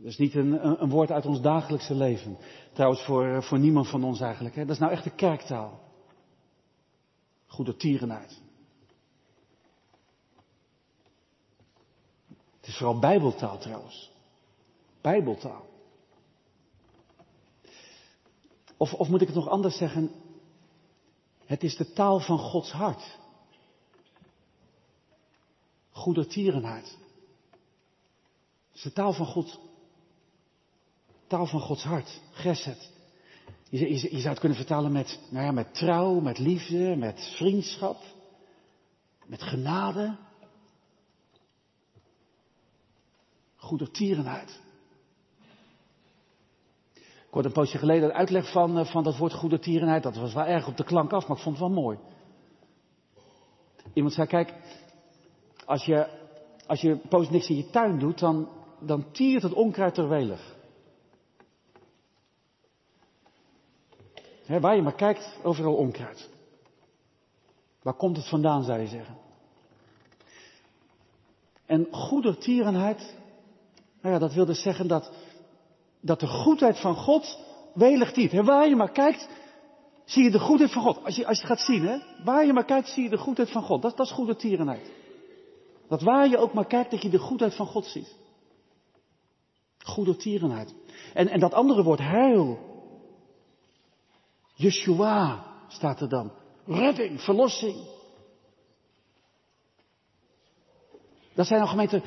Dat 0.03 0.11
is 0.11 0.17
niet 0.17 0.35
een, 0.35 0.81
een, 0.81 0.89
woord 0.89 1.11
uit 1.11 1.25
ons 1.25 1.41
dagelijkse 1.41 1.95
leven. 1.95 2.37
Trouwens, 2.73 3.03
voor, 3.03 3.43
voor 3.43 3.59
niemand 3.59 3.89
van 3.89 4.03
ons 4.03 4.19
eigenlijk. 4.19 4.55
Hè? 4.55 4.61
Dat 4.61 4.73
is 4.73 4.79
nou 4.79 4.91
echt 4.91 5.03
de 5.03 5.15
kerktaal. 5.15 5.79
Goede 7.47 7.75
tierenheid. 7.75 8.41
Het 12.57 12.67
is 12.67 12.77
vooral 12.77 12.99
bijbeltaal 12.99 13.57
trouwens. 13.57 14.11
Bijbeltaal. 15.01 15.65
Of, 18.77 18.93
of 18.93 19.07
moet 19.07 19.21
ik 19.21 19.27
het 19.27 19.35
nog 19.35 19.47
anders 19.47 19.77
zeggen? 19.77 20.11
Het 21.45 21.63
is 21.63 21.75
de 21.75 21.93
taal 21.93 22.19
van 22.19 22.37
Gods 22.37 22.71
hart. 22.71 23.17
Goede 25.91 26.27
tierenheid. 26.27 26.97
Het 28.67 28.75
is 28.75 28.81
de 28.81 28.93
taal 28.93 29.13
van 29.13 29.25
God. 29.25 29.71
Taal 31.33 31.45
van 31.45 31.59
Gods 31.59 31.83
hart. 31.83 32.21
Geset. 32.31 32.91
Je, 33.69 33.79
je, 33.79 34.15
je, 34.15 34.17
zou 34.17 34.29
het 34.29 34.39
kunnen 34.39 34.57
vertalen 34.57 34.91
met, 34.91 35.19
nou 35.29 35.45
ja, 35.45 35.51
met 35.51 35.73
trouw, 35.73 36.19
met 36.19 36.39
liefde, 36.39 36.95
met 36.95 37.33
vriendschap, 37.37 37.97
met 39.25 39.41
genade. 39.41 40.17
Goede 43.55 43.91
tierenheid. 43.91 44.59
Ik 46.93 47.29
hoorde 47.29 47.47
een 47.47 47.53
poosje 47.53 47.77
geleden 47.77 48.09
een 48.09 48.15
uitleg 48.15 48.51
van, 48.51 48.77
eh, 48.77 48.85
van 48.85 49.03
dat 49.03 49.17
woord 49.17 49.33
goede 49.33 49.59
tierenheid. 49.59 50.03
Dat 50.03 50.15
was 50.15 50.33
wel 50.33 50.45
erg 50.45 50.67
op 50.67 50.77
de 50.77 50.83
klank 50.83 51.11
af, 51.13 51.27
maar 51.27 51.37
ik 51.37 51.43
vond 51.43 51.59
het 51.59 51.67
wel 51.67 51.83
mooi. 51.83 51.97
Iemand 53.93 54.13
zei, 54.13 54.27
kijk, 54.27 54.53
als 55.65 55.85
je, 55.85 56.07
als 56.67 56.81
je 56.81 56.97
poos 57.09 57.29
niks 57.29 57.49
in 57.49 57.55
je 57.55 57.69
tuin 57.69 57.99
doet, 57.99 58.19
dan, 58.19 58.49
dan 58.79 59.11
tiert 59.11 59.43
het 59.43 59.53
onkruid 59.53 59.97
er 59.97 60.07
waar 64.47 64.75
je 64.75 64.81
maar 64.81 64.95
kijkt, 64.95 65.37
overal 65.43 65.75
onkruid. 65.75 66.29
Waar 67.81 67.93
komt 67.93 68.17
het 68.17 68.29
vandaan, 68.29 68.63
zou 68.63 68.79
je 68.79 68.87
zeggen? 68.87 69.17
En 71.65 71.87
goede 71.91 72.37
tierenheid, 72.37 73.15
nou 74.01 74.13
ja, 74.13 74.19
dat 74.19 74.33
wil 74.33 74.45
dus 74.45 74.61
zeggen 74.61 74.87
dat, 74.87 75.11
dat 76.01 76.19
de 76.19 76.27
goedheid 76.27 76.79
van 76.79 76.95
God 76.95 77.39
welig. 77.73 78.15
He, 78.15 78.43
waar 78.43 78.67
je 78.67 78.75
maar 78.75 78.91
kijkt, 78.91 79.29
zie 80.05 80.23
je 80.23 80.31
de 80.31 80.39
goedheid 80.39 80.71
van 80.71 80.81
God. 80.81 81.03
Als 81.03 81.15
je, 81.15 81.27
als 81.27 81.41
je 81.41 81.47
het 81.47 81.57
gaat 81.57 81.65
zien, 81.65 81.85
hè, 81.85 81.97
waar 82.23 82.45
je 82.45 82.53
maar 82.53 82.65
kijkt, 82.65 82.89
zie 82.89 83.03
je 83.03 83.09
de 83.09 83.17
goedheid 83.17 83.51
van 83.51 83.63
God. 83.63 83.81
Dat, 83.81 83.97
dat 83.97 84.05
is 84.05 84.11
goede 84.11 84.35
tierenheid. 84.35 84.91
Dat 85.87 86.01
waar 86.01 86.27
je 86.27 86.37
ook 86.37 86.53
maar 86.53 86.67
kijkt, 86.67 86.91
dat 86.91 87.01
je 87.01 87.09
de 87.09 87.19
goedheid 87.19 87.55
van 87.55 87.65
God 87.65 87.85
ziet. 87.85 88.15
Goede 89.77 90.15
tierenheid. 90.15 90.73
En, 91.13 91.27
en 91.27 91.39
dat 91.39 91.53
andere 91.53 91.83
woord, 91.83 91.99
heil, 91.99 92.72
Yeshua 94.63 95.45
staat 95.67 96.01
er 96.01 96.09
dan. 96.09 96.31
Redding, 96.65 97.21
verlossing. 97.21 97.75
Dat 101.33 101.47
zijn 101.47 101.61
al 101.61 101.67
gemeente 101.67 102.01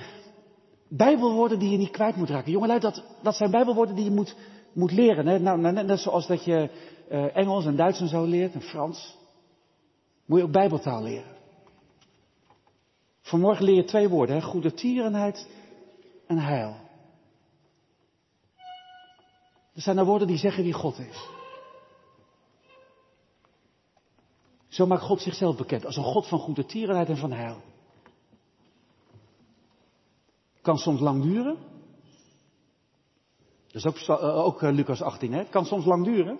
bijbelwoorden 0.89 1.59
die 1.59 1.71
je 1.71 1.77
niet 1.77 1.91
kwijt 1.91 2.17
moet 2.17 2.31
raken. 2.31 2.53
Jongelui, 2.53 2.81
dat, 2.81 3.05
dat 3.23 3.35
zijn 3.35 3.51
bijbelwoorden 3.51 3.95
die 3.95 4.05
je 4.05 4.11
moet, 4.11 4.37
moet 4.73 4.93
leren. 4.93 5.27
Hè? 5.27 5.39
Nou, 5.39 5.61
net, 5.61 5.87
net 5.87 5.99
zoals 5.99 6.27
dat 6.27 6.45
je 6.45 6.71
uh, 7.11 7.37
Engels 7.37 7.67
en 7.67 7.77
Duits 7.77 8.01
en 8.01 8.09
zo 8.09 8.25
leert 8.25 8.55
en 8.55 8.63
Frans. 8.63 9.17
Moet 10.27 10.39
je 10.39 10.45
ook 10.45 10.53
bijbeltaal 10.53 11.03
leren. 11.03 11.37
Vanmorgen 13.21 13.65
leer 13.65 13.75
je 13.75 13.85
twee 13.85 14.09
woorden. 14.09 14.37
Hè? 14.37 14.43
Goede 14.43 14.75
tierenheid 14.75 15.49
en 16.27 16.39
heil. 16.39 16.77
Er 19.75 19.83
zijn 19.83 19.99
er 19.99 20.05
woorden 20.05 20.29
die 20.29 20.37
zeggen 20.37 20.63
wie 20.63 20.73
God 20.73 20.99
is. 20.99 21.36
Zo 24.69 24.87
maakt 24.87 25.03
God 25.03 25.21
zichzelf 25.21 25.57
bekend 25.57 25.87
als 25.87 25.97
een 25.97 26.05
God 26.05 26.29
van 26.29 26.39
goede 26.39 26.67
tierenheid 26.67 27.09
en 27.09 27.17
van 27.17 27.33
heil. 27.33 27.63
Kan 30.63 30.79
soms 30.79 31.01
lang 31.01 31.23
duren. 31.23 31.57
Dat 33.67 33.75
is 33.75 33.87
ook, 33.87 34.21
eh, 34.21 34.45
ook 34.45 34.63
eh, 34.63 34.73
Lucas 34.73 35.03
18, 35.03 35.33
hè? 35.33 35.45
Kan 35.45 35.65
soms 35.65 35.85
lang 35.85 36.05
duren. 36.05 36.39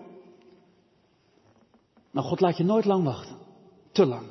Nou, 2.11 2.27
God 2.27 2.41
laat 2.41 2.57
je 2.57 2.65
nooit 2.65 2.85
lang 2.85 3.05
wachten. 3.05 3.37
Te 3.93 4.07
lang. 4.07 4.27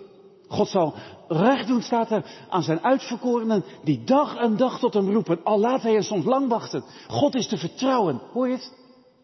God 0.48 0.68
zal 0.68 0.94
recht 1.28 1.68
doen, 1.68 1.82
staat 1.82 2.12
er, 2.12 2.46
aan 2.50 2.64
zijn 2.64 2.84
uitverkorenen, 2.84 3.64
die 3.84 4.04
dag 4.04 4.36
en 4.36 4.58
dag 4.58 4.80
tot 4.80 4.94
hem 4.94 5.12
roepen. 5.12 5.44
Al 5.44 5.60
laat 5.60 5.82
hij 5.82 5.96
er 5.96 6.04
soms 6.04 6.26
lang 6.26 6.50
wachten. 6.50 6.84
God 7.08 7.36
is 7.36 7.48
te 7.48 7.58
vertrouwen. 7.58 8.22
Hoor 8.32 8.48
je 8.48 8.54
het? 8.54 8.74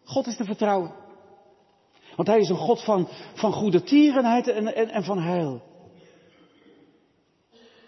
God 0.04 0.26
is 0.26 0.36
te 0.36 0.44
vertrouwen. 0.44 1.01
Want 2.16 2.28
hij 2.28 2.38
is 2.38 2.48
een 2.48 2.56
God 2.56 2.84
van, 2.84 3.08
van 3.34 3.52
goede 3.52 3.82
tierenheid 3.82 4.48
en, 4.48 4.74
en, 4.74 4.88
en 4.88 5.04
van 5.04 5.18
heil. 5.18 5.62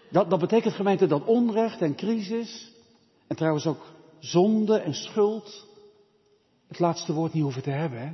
Dat, 0.09 0.29
dat 0.29 0.39
betekent 0.39 0.73
gemeente 0.73 1.07
dat 1.07 1.25
onrecht 1.25 1.81
en 1.81 1.95
crisis, 1.95 2.71
en 3.27 3.35
trouwens 3.35 3.65
ook 3.65 3.85
zonde 4.19 4.77
en 4.77 4.93
schuld, 4.93 5.67
het 6.67 6.79
laatste 6.79 7.13
woord 7.13 7.33
niet 7.33 7.43
hoeven 7.43 7.61
te 7.61 7.69
hebben. 7.69 7.99
Hè? 7.99 8.13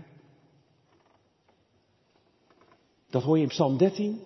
Dat 3.10 3.24
hoor 3.24 3.38
je 3.38 3.44
in 3.44 3.50
Psalm 3.50 3.78
13. 3.78 4.22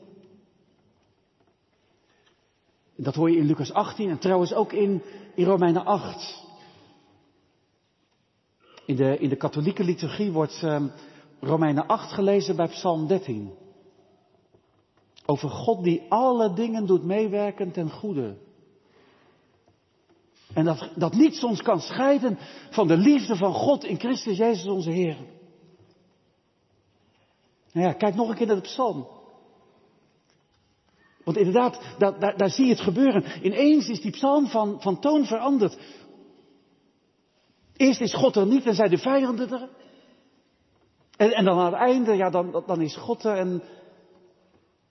Dat 2.96 3.16
hoor 3.16 3.32
je 3.32 3.38
in 3.38 3.46
Lucas 3.46 3.74
18 3.74 4.10
en 4.10 4.20
trouwens 4.20 4.54
ook 4.54 4.74
in, 4.74 5.02
in 5.36 5.46
Romeinen 5.46 5.86
8. 5.86 6.44
In 8.86 8.96
de, 8.96 9.18
in 9.20 9.30
de 9.30 9.36
katholieke 9.36 9.84
liturgie 9.84 10.32
wordt 10.32 10.62
um, 10.62 10.92
Romeinen 11.40 11.88
8 11.88 12.12
gelezen 12.12 12.56
bij 12.56 12.68
Psalm 12.68 13.08
13. 13.08 13.54
Over 15.26 15.50
God 15.50 15.84
die 15.84 16.06
alle 16.10 16.54
dingen 16.54 16.86
doet 16.86 17.04
meewerken 17.04 17.72
ten 17.72 17.92
goede. 17.92 18.38
En 20.54 20.66
dat, 20.66 20.90
dat 20.96 21.14
niets 21.14 21.44
ons 21.44 21.62
kan 21.62 21.80
scheiden 21.80 22.38
van 22.70 22.88
de 22.88 22.98
liefde 22.98 23.36
van 23.36 23.54
God 23.54 23.84
in 23.84 24.00
Christus 24.00 24.38
Jezus 24.38 24.68
onze 24.68 24.92
Heer. 24.92 25.18
Nou 27.72 27.88
ja, 27.88 27.94
kijk 27.94 28.16
nog 28.16 28.30
een 28.30 28.36
keer 28.36 28.48
naar 28.48 28.56
de 28.56 28.62
psalm. 28.62 29.08
Want 31.24 31.38
inderdaad, 31.38 31.80
daar, 31.98 32.20
daar, 32.20 32.38
daar, 32.38 32.50
zie 32.50 32.66
je 32.66 32.72
het 32.72 32.82
gebeuren. 32.82 33.24
Ineens 33.46 33.88
is 33.88 34.02
die 34.02 34.12
psalm 34.12 34.48
van, 34.48 34.82
van 34.82 35.00
toon 35.00 35.26
veranderd. 35.26 35.78
Eerst 37.76 38.02
is 38.02 38.14
God 38.14 38.36
er 38.36 38.48
niet 38.48 38.66
en 38.66 38.76
zijn 38.76 38.90
de 38.90 38.98
vijanden 38.98 39.52
er. 39.52 39.70
En, 41.18 41.32
en 41.32 41.46
dan 41.46 41.60
aan 41.60 41.66
het 41.66 41.82
einde, 41.82 42.14
ja, 42.14 42.30
dan, 42.30 42.64
dan 42.66 42.82
is 42.82 42.96
God 42.96 43.24
er 43.24 43.38
en, 43.38 43.64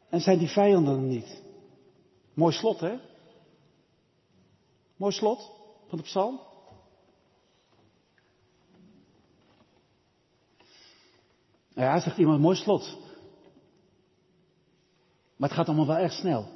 en 0.08 0.20
zijn 0.20 0.38
die 0.38 0.48
vijanden 0.48 0.94
er 0.96 1.02
niet. 1.02 1.42
Mooi 2.34 2.52
slot, 2.52 2.80
hè? 2.80 2.98
Mooi 4.96 5.12
slot 5.12 5.50
van 5.88 5.98
de 5.98 6.04
psalm. 6.04 6.40
Nou 11.74 11.88
ja, 11.88 12.00
zegt 12.00 12.18
iemand, 12.18 12.40
mooi 12.40 12.56
slot. 12.56 12.96
Maar 15.37 15.48
het 15.48 15.58
gaat 15.58 15.66
allemaal 15.66 15.87
wel 15.87 15.96
erg 15.96 16.12
snel. 16.12 16.48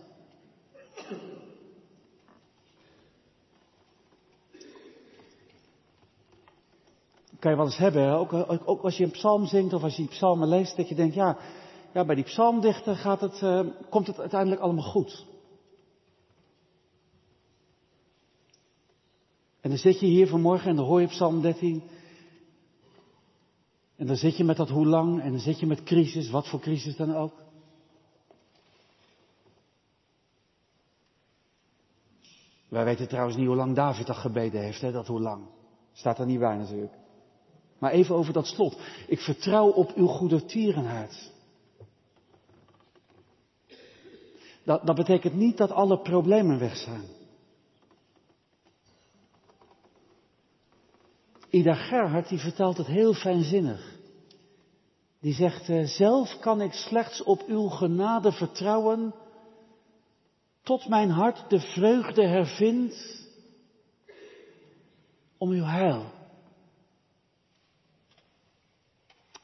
Kan 7.39 7.51
je 7.51 7.57
wel 7.57 7.67
eens 7.67 7.77
hebben, 7.77 8.13
ook, 8.13 8.33
ook, 8.65 8.83
als 8.83 8.97
je 8.97 9.05
een 9.05 9.11
psalm 9.11 9.47
zingt 9.47 9.73
of 9.73 9.83
als 9.83 9.97
je 9.97 10.03
die 10.03 10.11
psalmen 10.11 10.49
leest, 10.49 10.77
dat 10.77 10.89
je 10.89 10.95
denkt, 10.95 11.15
ja, 11.15 11.39
ja 11.93 12.05
bij 12.05 12.15
die 12.15 12.25
psalmdichter 12.25 12.97
gaat 12.97 13.21
het, 13.21 13.41
uh, 13.41 13.61
komt 13.91 14.07
het 14.07 14.19
uiteindelijk 14.19 14.61
allemaal 14.61 14.91
goed. 14.91 15.27
En 19.61 19.71
dan 19.71 19.79
zit 19.79 20.01
je 20.01 20.07
hier 20.07 20.29
vanmorgen 20.29 20.71
en 20.71 20.77
dan 20.77 20.85
hoor 20.85 21.01
je 21.01 21.07
psalm 21.07 21.41
13. 21.41 21.83
En 23.97 24.07
dan 24.07 24.17
zit 24.17 24.37
je 24.37 24.45
met 24.45 24.57
dat 24.57 24.69
hoe 24.69 24.87
lang 24.87 25.21
en 25.21 25.31
dan 25.31 25.41
zit 25.41 25.61
je 25.61 25.67
met 25.67 25.83
crisis, 25.83 26.31
wat 26.31 26.49
voor 26.49 26.61
crisis 26.61 26.97
dan 26.97 27.15
ook. 27.15 27.33
Wij 32.69 32.85
weten 32.85 33.09
trouwens 33.09 33.37
niet 33.37 33.47
hoe 33.47 33.57
lang 33.57 33.75
David 33.75 34.07
dat 34.07 34.17
gebeden 34.17 34.63
heeft, 34.63 34.81
hè, 34.81 34.93
dat 34.93 35.07
hoe 35.07 35.21
lang. 35.21 35.47
Staat 35.93 36.19
er 36.19 36.27
niet 36.27 36.39
bij 36.39 36.57
natuurlijk. 36.57 36.93
Maar 37.79 37.91
even 37.91 38.15
over 38.15 38.33
dat 38.33 38.47
slot. 38.47 38.79
Ik 39.07 39.21
vertrouw 39.21 39.69
op 39.69 39.93
uw 39.95 40.07
goede 40.07 40.45
tierenheid. 40.45 41.33
Dat, 44.65 44.87
dat 44.87 44.97
betekent 44.97 45.35
niet 45.35 45.57
dat 45.57 45.71
alle 45.71 45.99
problemen 45.99 46.59
weg 46.59 46.77
zijn. 46.77 47.05
Ida 51.51 51.75
Gerhard 51.75 52.29
die 52.29 52.39
vertelt 52.39 52.77
het 52.77 52.87
heel 52.87 53.15
fijnzinnig. 53.15 53.97
Die 55.21 55.35
zegt, 55.35 55.69
eh, 55.69 55.85
zelf 55.85 56.39
kan 56.41 56.61
ik 56.61 56.73
slechts 56.73 57.23
op 57.23 57.43
uw 57.47 57.69
genade 57.69 58.33
vertrouwen 58.33 59.15
tot 60.63 60.89
mijn 60.89 61.11
hart 61.11 61.51
de 61.51 61.61
vreugde 61.61 62.27
hervindt 62.27 63.27
om 65.39 65.51
uw 65.51 65.65
heil. 65.65 66.18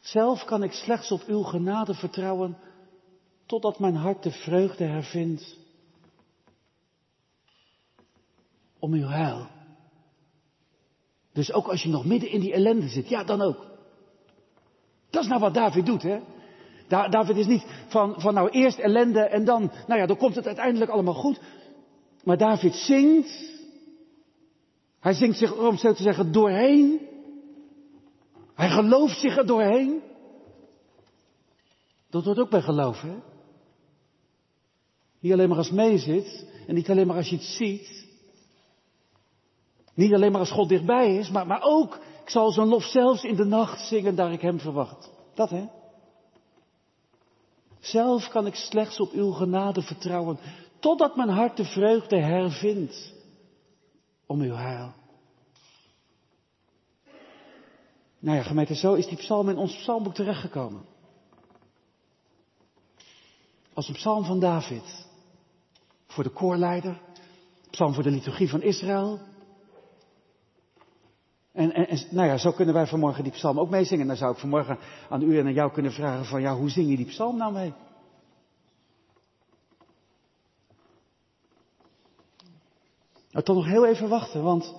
Zelf 0.04 0.44
kan 0.44 0.62
ik 0.62 0.72
slechts 0.72 1.10
op 1.10 1.22
uw 1.26 1.42
genade 1.42 1.94
vertrouwen, 1.94 2.56
totdat 3.46 3.78
mijn 3.78 3.94
hart 3.94 4.22
de 4.22 4.30
vreugde 4.30 4.84
hervindt 4.84 5.58
om 8.78 8.92
uw 8.92 9.06
heil. 9.06 9.46
Dus 11.32 11.52
ook 11.52 11.66
als 11.66 11.82
je 11.82 11.88
nog 11.88 12.04
midden 12.04 12.30
in 12.30 12.40
die 12.40 12.52
ellende 12.52 12.88
zit, 12.88 13.08
ja 13.08 13.24
dan 13.24 13.40
ook. 13.40 13.66
Dat 15.10 15.22
is 15.22 15.28
nou 15.28 15.40
wat 15.40 15.54
David 15.54 15.86
doet, 15.86 16.02
hè? 16.02 16.20
David 16.88 17.36
is 17.36 17.46
niet 17.46 17.66
van, 17.86 18.20
van 18.20 18.34
nou 18.34 18.48
eerst 18.50 18.78
ellende 18.78 19.20
en 19.20 19.44
dan, 19.44 19.72
nou 19.86 20.00
ja, 20.00 20.06
dan 20.06 20.16
komt 20.16 20.34
het 20.34 20.46
uiteindelijk 20.46 20.90
allemaal 20.90 21.14
goed. 21.14 21.40
Maar 22.24 22.38
David 22.38 22.74
zingt. 22.74 23.52
Hij 25.00 25.12
zingt 25.12 25.38
zich, 25.38 25.56
om 25.56 25.76
zo 25.76 25.92
te 25.92 26.02
zeggen, 26.02 26.32
doorheen. 26.32 27.12
Hij 28.54 28.70
gelooft 28.70 29.18
zich 29.18 29.36
er 29.36 29.46
doorheen. 29.46 30.02
Dat 32.10 32.24
wordt 32.24 32.40
ook 32.40 32.50
bij 32.50 32.62
geloof, 32.62 33.00
hè? 33.00 33.16
Niet 35.20 35.32
alleen 35.32 35.48
maar 35.48 35.58
als 35.58 35.70
meezit 35.70 36.46
en 36.66 36.74
niet 36.74 36.90
alleen 36.90 37.06
maar 37.06 37.16
als 37.16 37.28
je 37.28 37.36
het 37.36 37.44
ziet. 37.44 38.06
Niet 39.94 40.14
alleen 40.14 40.30
maar 40.30 40.40
als 40.40 40.50
God 40.50 40.68
dichtbij 40.68 41.16
is, 41.16 41.30
maar, 41.30 41.46
maar 41.46 41.62
ook, 41.62 41.94
ik 42.22 42.30
zal 42.30 42.50
zijn 42.50 42.68
lof 42.68 42.82
zelfs 42.82 43.24
in 43.24 43.36
de 43.36 43.44
nacht 43.44 43.88
zingen 43.88 44.16
daar 44.16 44.32
ik 44.32 44.40
hem 44.40 44.60
verwacht. 44.60 45.10
Dat 45.34 45.50
hè? 45.50 45.66
Zelf 47.80 48.28
kan 48.28 48.46
ik 48.46 48.54
slechts 48.54 49.00
op 49.00 49.12
uw 49.12 49.30
genade 49.30 49.82
vertrouwen, 49.82 50.38
totdat 50.78 51.16
mijn 51.16 51.28
hart 51.28 51.56
de 51.56 51.64
vreugde 51.64 52.20
hervindt 52.20 53.14
om 54.26 54.40
uw 54.40 54.54
heil. 54.54 54.92
Nou 58.24 58.36
ja, 58.36 58.42
gemeente, 58.42 58.74
zo 58.74 58.94
is 58.94 59.06
die 59.06 59.16
psalm 59.16 59.48
in 59.48 59.56
ons 59.56 59.76
psalmboek 59.76 60.14
terechtgekomen. 60.14 60.84
Als 63.74 63.88
een 63.88 63.94
psalm 63.94 64.24
van 64.24 64.40
David. 64.40 65.06
Voor 66.06 66.24
de 66.24 66.30
koorleider. 66.30 67.00
Psalm 67.70 67.94
voor 67.94 68.02
de 68.02 68.10
liturgie 68.10 68.48
van 68.48 68.62
Israël. 68.62 69.20
En, 71.52 71.72
en, 71.72 71.98
nou 72.10 72.28
ja, 72.28 72.36
zo 72.36 72.52
kunnen 72.52 72.74
wij 72.74 72.86
vanmorgen 72.86 73.22
die 73.22 73.32
psalm 73.32 73.60
ook 73.60 73.70
meezingen. 73.70 74.06
Dan 74.06 74.16
zou 74.16 74.32
ik 74.32 74.38
vanmorgen 74.38 74.78
aan 75.08 75.22
u 75.22 75.38
en 75.38 75.46
aan 75.46 75.52
jou 75.52 75.72
kunnen 75.72 75.92
vragen 75.92 76.24
van, 76.24 76.40
ja, 76.40 76.54
hoe 76.54 76.70
zing 76.70 76.90
je 76.90 76.96
die 76.96 77.06
psalm 77.06 77.36
nou 77.36 77.52
mee? 77.52 77.72
Nou, 83.30 83.44
toch 83.44 83.56
nog 83.56 83.66
heel 83.66 83.86
even 83.86 84.08
wachten, 84.08 84.42
want 84.42 84.74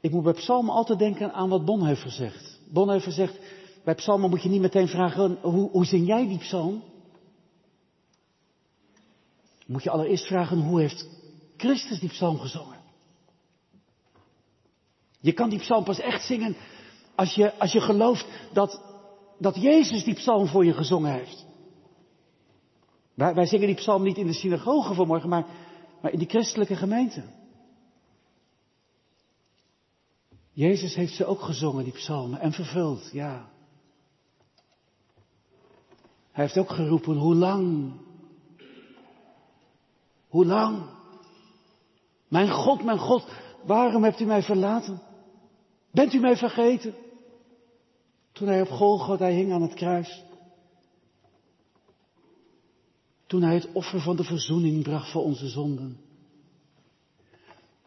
ik 0.00 0.10
moet 0.10 0.22
bij 0.22 0.32
psalmen 0.32 0.74
altijd 0.74 0.98
denken 0.98 1.32
aan 1.32 1.48
wat 1.48 1.64
Bonhoeffer 1.64 2.10
zegt. 2.10 2.60
Bonhoeffer 2.72 3.12
zegt, 3.12 3.38
bij 3.84 3.94
psalmen 3.94 4.30
moet 4.30 4.42
je 4.42 4.48
niet 4.48 4.60
meteen 4.60 4.88
vragen, 4.88 5.38
hoe, 5.40 5.70
hoe 5.70 5.84
zing 5.84 6.06
jij 6.06 6.28
die 6.28 6.38
psalm? 6.38 6.82
Moet 9.66 9.82
je 9.82 9.90
allereerst 9.90 10.26
vragen, 10.26 10.58
hoe 10.58 10.80
heeft 10.80 11.08
Christus 11.56 12.00
die 12.00 12.08
psalm 12.08 12.38
gezongen? 12.38 12.78
Je 15.20 15.32
kan 15.32 15.50
die 15.50 15.58
psalm 15.58 15.84
pas 15.84 15.98
echt 15.98 16.26
zingen 16.26 16.56
als 17.14 17.34
je, 17.34 17.58
als 17.58 17.72
je 17.72 17.80
gelooft 17.80 18.26
dat, 18.52 18.82
dat 19.38 19.56
Jezus 19.56 20.04
die 20.04 20.14
psalm 20.14 20.46
voor 20.46 20.64
je 20.64 20.72
gezongen 20.72 21.12
heeft. 21.12 21.46
Wij, 23.14 23.34
wij 23.34 23.46
zingen 23.46 23.66
die 23.66 23.76
psalm 23.76 24.02
niet 24.02 24.16
in 24.16 24.26
de 24.26 24.32
synagoge 24.32 24.94
vanmorgen, 24.94 25.28
maar, 25.28 25.46
maar 26.02 26.12
in 26.12 26.18
die 26.18 26.28
christelijke 26.28 26.76
gemeente. 26.76 27.22
Jezus 30.52 30.94
heeft 30.94 31.14
ze 31.14 31.26
ook 31.26 31.40
gezongen, 31.40 31.84
die 31.84 31.92
psalmen, 31.92 32.40
en 32.40 32.52
vervuld, 32.52 33.10
ja. 33.12 33.48
Hij 36.30 36.44
heeft 36.44 36.58
ook 36.58 36.70
geroepen, 36.70 37.16
hoe 37.16 37.34
lang? 37.34 37.92
Hoe 40.28 40.46
lang? 40.46 40.82
Mijn 42.28 42.50
God, 42.50 42.84
mijn 42.84 42.98
God, 42.98 43.26
waarom 43.64 44.02
hebt 44.02 44.20
u 44.20 44.24
mij 44.24 44.42
verlaten? 44.42 45.02
Bent 45.90 46.12
u 46.12 46.18
mij 46.18 46.36
vergeten? 46.36 46.94
Toen 48.32 48.48
hij 48.48 48.60
op 48.60 48.68
Golgotha 48.68 49.26
hing 49.26 49.52
aan 49.52 49.62
het 49.62 49.74
kruis. 49.74 50.22
Toen 53.26 53.42
hij 53.42 53.54
het 53.54 53.72
offer 53.72 54.00
van 54.00 54.16
de 54.16 54.24
verzoening 54.24 54.82
bracht 54.82 55.10
voor 55.10 55.22
onze 55.22 55.48
zonden. 55.48 56.09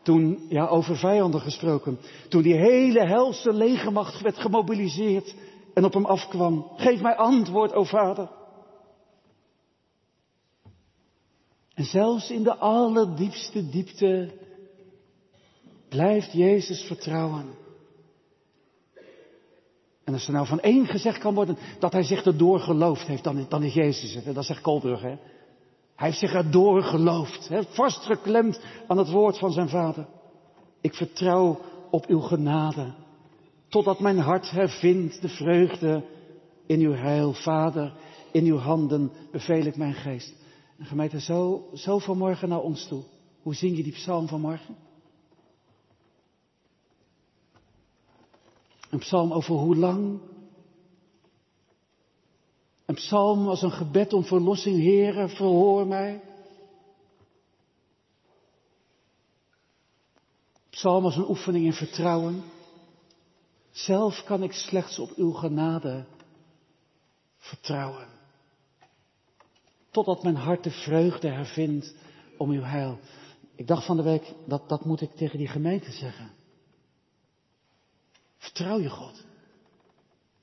Toen, 0.04 0.46
ja, 0.50 0.68
over 0.68 0.98
vijanden 0.98 1.42
gesproken. 1.42 2.00
Toen 2.30 2.42
die 2.42 2.56
hele 2.56 3.06
helse 3.06 3.54
legermacht 3.54 4.22
werd 4.22 4.38
gemobiliseerd 4.38 5.36
en 5.74 5.86
op 5.86 5.94
hem 5.94 6.06
afkwam. 6.06 6.68
Geef 6.76 7.02
mij 7.02 7.16
antwoord, 7.16 7.74
o 7.74 7.84
Vader. 7.84 8.30
En 11.74 11.84
zelfs 11.84 12.32
in 12.32 12.44
de 12.44 12.56
allerdiepste 12.56 13.70
diepte 13.70 14.32
blijft 15.89 16.32
Jezus 16.32 16.82
vertrouwen. 16.82 17.46
En 20.04 20.13
als 20.13 20.28
er 20.28 20.34
nou 20.34 20.48
van 20.48 20.60
één 20.60 20.86
gezegd 20.86 21.18
kan 21.20 21.34
worden 21.34 21.58
dat 21.80 21.92
hij 21.92 22.04
zich 22.04 22.26
erdoor 22.26 22.60
geloofd 22.60 23.08
heeft, 23.08 23.24
dan, 23.24 23.46
dan 23.50 23.63
is 23.63 23.74
Jezus 23.74 24.13
het. 24.13 24.36
Dat 24.36 24.46
zegt 24.46 24.62
Kolbrug, 24.62 25.02
hè. 25.02 25.18
Hij 25.95 26.08
heeft 26.08 26.19
zich 26.19 26.34
erdoor 26.34 26.84
geloofd, 26.84 27.49
vastgeklemd 27.69 28.62
aan 28.88 28.97
het 28.97 29.10
woord 29.10 29.38
van 29.38 29.51
zijn 29.51 29.69
vader. 29.69 30.08
Ik 30.82 30.93
vertrouw 30.93 31.60
op 31.89 32.06
uw 32.06 32.19
genade, 32.19 32.93
totdat 33.67 33.99
mijn 33.99 34.19
hart 34.19 34.51
hervindt 34.51 35.21
de 35.21 35.29
vreugde 35.29 36.03
in 36.65 36.79
uw 36.79 36.93
heil, 36.93 37.34
Vader. 37.34 37.93
in 38.32 38.45
uw 38.45 38.58
handen 38.58 39.12
beveel 39.32 39.65
ik 39.65 39.77
mijn 39.77 39.93
geest. 39.93 40.34
En 40.77 40.86
gemeente, 40.86 41.19
zo, 41.19 41.69
zo 41.73 41.99
vanmorgen 41.99 42.49
naar 42.49 42.62
ons 42.62 42.88
toe. 42.88 43.03
Hoe 43.41 43.56
zing 43.56 43.77
je 43.77 43.84
die 43.84 43.91
psalm 43.91 44.27
vanmorgen? 44.27 44.75
Een 48.89 48.99
psalm 48.99 49.32
over 49.32 49.56
hoe 49.56 49.75
lang? 49.75 50.19
Een 52.93 52.99
psalm 52.99 53.47
als 53.47 53.62
een 53.62 53.71
gebed 53.71 54.13
om 54.13 54.23
verlossing, 54.23 54.77
Heere, 54.77 55.27
verhoor 55.29 55.88
mij. 55.88 56.21
Psalm 60.69 61.03
als 61.03 61.15
een 61.15 61.29
oefening 61.29 61.65
in 61.65 61.73
vertrouwen. 61.73 62.43
Zelf 63.71 64.23
kan 64.23 64.43
ik 64.43 64.51
slechts 64.51 64.99
op 64.99 65.12
uw 65.15 65.32
genade 65.32 66.06
vertrouwen. 67.38 68.08
Totdat 69.91 70.23
mijn 70.23 70.36
hart 70.36 70.63
de 70.63 70.71
vreugde 70.71 71.27
hervindt 71.27 71.95
om 72.38 72.49
uw 72.49 72.63
heil. 72.63 72.99
Ik 73.56 73.67
dacht 73.67 73.86
van 73.86 73.97
de 73.97 74.03
week, 74.03 74.34
dat, 74.45 74.69
dat 74.69 74.86
moet 74.86 75.01
ik 75.01 75.15
tegen 75.15 75.38
die 75.38 75.47
gemeente 75.47 75.91
zeggen. 75.91 76.32
Vertrouw 78.38 78.79
je 78.79 78.89
God. 78.89 79.23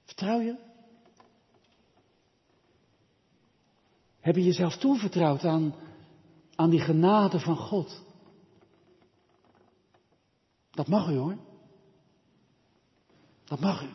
Vertrouw 0.05 0.41
je? 0.41 0.69
Heb 4.21 4.37
je 4.37 4.45
jezelf 4.45 4.77
toevertrouwd 4.77 5.45
aan, 5.45 5.75
aan 6.55 6.71
die 6.71 6.81
genade 6.81 7.41
van 7.41 7.57
God? 7.57 8.03
Dat 10.71 10.89
mag 10.89 11.09
u 11.09 11.17
hoor. 11.17 11.37
Dat 13.45 13.61
mag 13.61 13.83
u. 13.83 13.89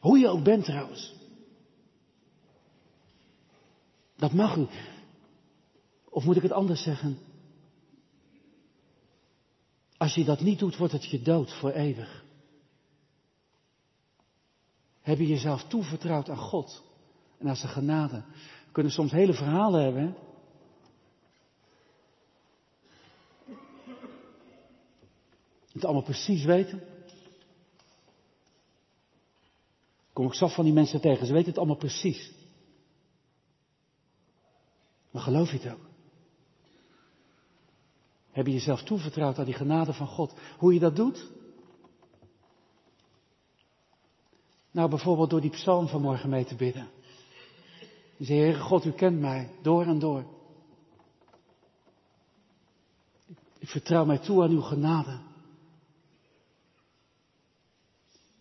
Hoe 0.00 0.18
je 0.18 0.28
ook 0.28 0.44
bent 0.44 0.64
trouwens. 0.64 1.14
Dat 4.16 4.32
mag 4.32 4.56
u. 4.56 4.66
Of 6.08 6.24
moet 6.24 6.36
ik 6.36 6.42
het 6.42 6.52
anders 6.52 6.82
zeggen? 6.82 7.18
Als 9.96 10.14
je 10.14 10.24
dat 10.24 10.40
niet 10.40 10.58
doet, 10.58 10.76
wordt 10.76 10.92
het 10.92 11.04
je 11.04 11.22
dood 11.22 11.52
voor 11.52 11.70
eeuwig. 11.70 12.24
Heb 15.00 15.18
je 15.18 15.26
jezelf 15.26 15.64
toevertrouwd 15.64 16.28
aan 16.28 16.36
God 16.36 16.91
en 17.42 17.48
aan 17.48 17.56
zijn 17.56 17.72
genade? 17.72 18.24
We 18.66 18.72
kunnen 18.72 18.92
soms 18.92 19.12
hele 19.12 19.34
verhalen 19.34 19.82
hebben. 19.82 20.02
Hè? 20.02 20.12
Het 25.72 25.84
allemaal 25.84 26.02
precies 26.02 26.44
weten. 26.44 26.82
Kom 30.12 30.26
ik 30.26 30.34
zag 30.34 30.54
van 30.54 30.64
die 30.64 30.72
mensen 30.72 31.00
tegen, 31.00 31.26
ze 31.26 31.32
weten 31.32 31.48
het 31.48 31.58
allemaal 31.58 31.76
precies. 31.76 32.32
Maar 35.10 35.22
geloof 35.22 35.50
je 35.50 35.58
het 35.58 35.72
ook? 35.72 35.90
Heb 38.30 38.46
je 38.46 38.52
jezelf 38.52 38.82
toevertrouwd 38.82 39.38
aan 39.38 39.44
die 39.44 39.54
genade 39.54 39.92
van 39.92 40.06
God? 40.06 40.34
Hoe 40.58 40.74
je 40.74 40.80
dat 40.80 40.96
doet? 40.96 41.30
Nou, 44.70 44.88
bijvoorbeeld 44.88 45.30
door 45.30 45.40
die 45.40 45.50
psalm 45.50 45.88
vanmorgen 45.88 46.28
mee 46.28 46.44
te 46.44 46.54
bidden. 46.54 46.88
Je 48.22 48.28
zegt, 48.28 48.40
Heere 48.40 48.60
God, 48.60 48.84
u 48.84 48.90
kent 48.90 49.20
mij 49.20 49.50
door 49.62 49.84
en 49.86 49.98
door. 49.98 50.24
Ik 53.58 53.68
vertrouw 53.68 54.04
mij 54.04 54.18
toe 54.18 54.42
aan 54.42 54.50
uw 54.50 54.60
genade. 54.60 55.18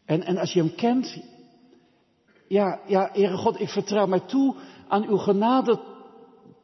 En, 0.06 0.24
en 0.24 0.38
als 0.38 0.54
je 0.54 0.60
hem 0.60 0.76
kent, 0.76 1.24
ja, 2.48 2.82
ja, 2.88 3.10
Heere 3.13 3.38
God, 3.38 3.60
ik 3.60 3.70
vertrouw 3.70 4.08
mij 4.08 4.20
toe 4.20 4.56
aan 4.88 5.08
uw 5.08 5.17
genade 5.17 5.82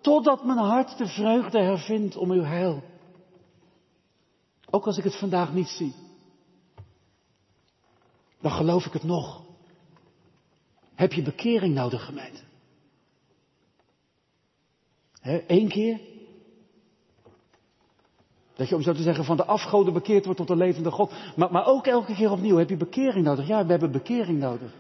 totdat 0.02 0.46
mijn 0.46 0.58
hart 0.58 0.98
de 0.98 1.08
vreugde 1.08 1.60
hervindt 1.60 2.18
om 2.18 2.32
uw 2.32 2.44
heil. 2.44 2.84
Ook 4.70 4.86
als 4.86 4.98
ik 4.98 5.04
het 5.04 5.20
vandaag 5.20 5.54
niet 5.54 5.70
zie. 5.70 5.94
Dan 8.42 8.52
geloof 8.52 8.86
ik 8.86 8.94
het 8.94 9.04
nog. 9.04 9.44
Heb 10.96 11.14
je 11.14 11.22
bekering 11.22 11.74
nodig, 11.74 12.06
gemeente? 12.06 12.46
Eén 15.48 15.68
keer? 15.68 16.00
Dat 18.56 18.70
je 18.70 18.76
om 18.76 18.82
zo 18.82 18.94
te 18.94 19.02
zeggen 19.02 19.24
van 19.24 19.38
de 19.38 19.46
afgoden 19.46 19.94
bekeerd 19.94 20.26
wordt 20.26 20.40
tot 20.40 20.48
de 20.48 20.56
levende 20.56 20.92
God. 20.92 21.14
Maar, 21.36 21.52
maar 21.52 21.66
ook 21.66 21.88
elke 21.88 22.14
keer 22.14 22.32
opnieuw 22.32 22.58
heb 22.58 22.70
je 22.70 22.78
bekering 22.78 23.26
nodig. 23.26 23.48
Ja, 23.48 23.66
we 23.66 23.72
hebben 23.72 23.92
bekering 23.92 24.40
nodig. 24.40 24.74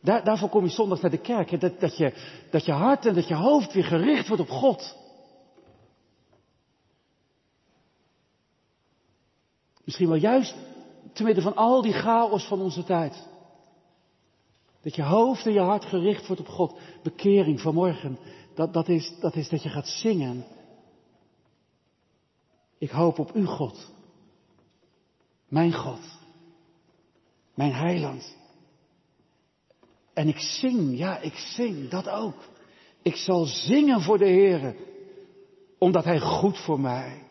Daar, 0.00 0.24
daarvoor 0.24 0.48
kom 0.48 0.64
je 0.64 0.70
zondag 0.70 1.00
naar 1.00 1.10
de 1.10 1.20
kerk. 1.20 1.60
Dat, 1.60 1.80
dat, 1.80 1.96
je, 1.96 2.12
dat 2.50 2.64
je 2.64 2.72
hart 2.72 3.06
en 3.06 3.14
dat 3.14 3.28
je 3.28 3.34
hoofd 3.34 3.72
weer 3.72 3.84
gericht 3.84 4.28
wordt 4.28 4.42
op 4.42 4.48
God. 4.48 4.96
Misschien 9.84 10.08
wel 10.08 10.16
juist 10.16 10.54
te 11.12 11.22
midden 11.22 11.42
van 11.42 11.56
al 11.56 11.82
die 11.82 11.92
chaos 11.92 12.46
van 12.46 12.60
onze 12.60 12.84
tijd. 12.84 13.26
Dat 14.82 14.94
je 14.94 15.02
hoofd 15.02 15.46
en 15.46 15.52
je 15.52 15.60
hart 15.60 15.84
gericht 15.84 16.26
wordt 16.26 16.42
op 16.42 16.48
God. 16.48 16.78
Bekering 17.02 17.60
vanmorgen. 17.60 18.18
Dat, 18.54 18.72
dat, 18.72 18.88
is, 18.88 19.14
dat 19.20 19.34
is 19.34 19.48
dat 19.48 19.62
je 19.62 19.68
gaat 19.68 19.88
zingen. 19.88 20.44
Ik 22.78 22.90
hoop 22.90 23.18
op 23.18 23.34
u, 23.34 23.44
God. 23.44 23.90
Mijn 25.48 25.72
God. 25.72 26.00
Mijn 27.54 27.72
heiland. 27.72 28.36
En 30.12 30.28
ik 30.28 30.38
zing, 30.38 30.98
ja, 30.98 31.18
ik 31.18 31.34
zing, 31.34 31.88
dat 31.88 32.08
ook. 32.08 32.48
Ik 33.02 33.16
zal 33.16 33.44
zingen 33.44 34.00
voor 34.00 34.18
de 34.18 34.28
Heer, 34.28 34.76
omdat 35.78 36.04
Hij 36.04 36.20
goed 36.20 36.58
voor 36.58 36.80
mij 36.80 37.22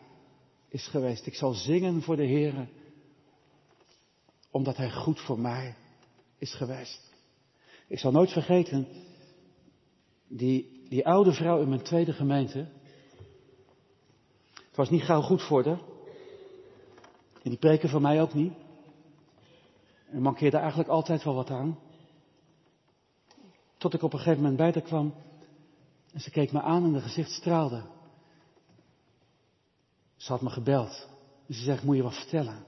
is 0.68 0.86
geweest. 0.86 1.26
Ik 1.26 1.34
zal 1.34 1.52
zingen 1.52 2.02
voor 2.02 2.16
de 2.16 2.26
Heer, 2.26 2.68
omdat 4.50 4.76
Hij 4.76 4.90
goed 4.90 5.20
voor 5.20 5.38
mij 5.38 5.74
is 6.38 6.54
geweest. 6.54 7.07
Ik 7.88 7.98
zal 7.98 8.12
nooit 8.12 8.32
vergeten, 8.32 8.88
die, 10.26 10.86
die 10.88 11.06
oude 11.06 11.32
vrouw 11.32 11.60
in 11.60 11.68
mijn 11.68 11.82
tweede 11.82 12.12
gemeente, 12.12 12.58
het 14.54 14.76
was 14.76 14.90
niet 14.90 15.02
gauw 15.02 15.20
goed 15.22 15.42
voor 15.42 15.64
haar. 15.64 15.80
En 17.42 17.50
die 17.50 17.58
preken 17.58 17.88
van 17.88 18.02
mij 18.02 18.22
ook 18.22 18.34
niet. 18.34 18.52
Er 20.10 20.20
mankeerde 20.20 20.56
eigenlijk 20.56 20.88
altijd 20.88 21.24
wel 21.24 21.34
wat 21.34 21.50
aan. 21.50 21.78
Tot 23.76 23.94
ik 23.94 24.02
op 24.02 24.12
een 24.12 24.18
gegeven 24.18 24.40
moment 24.40 24.56
bij 24.56 24.72
haar 24.72 24.82
kwam. 24.82 25.14
En 26.12 26.20
ze 26.20 26.30
keek 26.30 26.52
me 26.52 26.60
aan 26.60 26.84
en 26.84 26.92
haar 26.92 27.02
gezicht 27.02 27.30
straalde. 27.30 27.82
Ze 30.16 30.32
had 30.32 30.40
me 30.40 30.50
gebeld. 30.50 31.08
En 31.46 31.54
ze 31.54 31.62
zegt, 31.62 31.82
moet 31.82 31.96
je 31.96 32.02
wat 32.02 32.14
vertellen? 32.14 32.64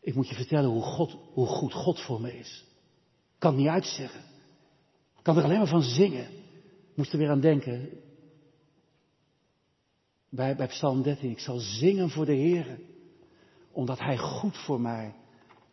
Ik 0.00 0.14
moet 0.14 0.28
je 0.28 0.34
vertellen 0.34 0.70
hoe, 0.70 0.82
God, 0.82 1.16
hoe 1.32 1.46
goed 1.46 1.72
God 1.72 2.00
voor 2.00 2.20
me 2.20 2.38
is. 2.38 2.64
Kan 3.38 3.56
niet 3.56 3.68
uitzeggen. 3.68 4.24
Kan 5.22 5.36
er 5.36 5.44
alleen 5.44 5.58
maar 5.58 5.66
van 5.66 5.82
zingen. 5.82 6.28
Moest 6.94 7.12
er 7.12 7.18
weer 7.18 7.30
aan 7.30 7.40
denken. 7.40 7.88
Bij, 10.28 10.56
bij 10.56 10.66
Psalm 10.66 11.02
13. 11.02 11.30
Ik 11.30 11.38
zal 11.38 11.58
zingen 11.58 12.10
voor 12.10 12.24
de 12.24 12.34
Heer. 12.34 12.80
Omdat 13.72 13.98
Hij 13.98 14.18
goed 14.18 14.56
voor 14.56 14.80
mij 14.80 15.14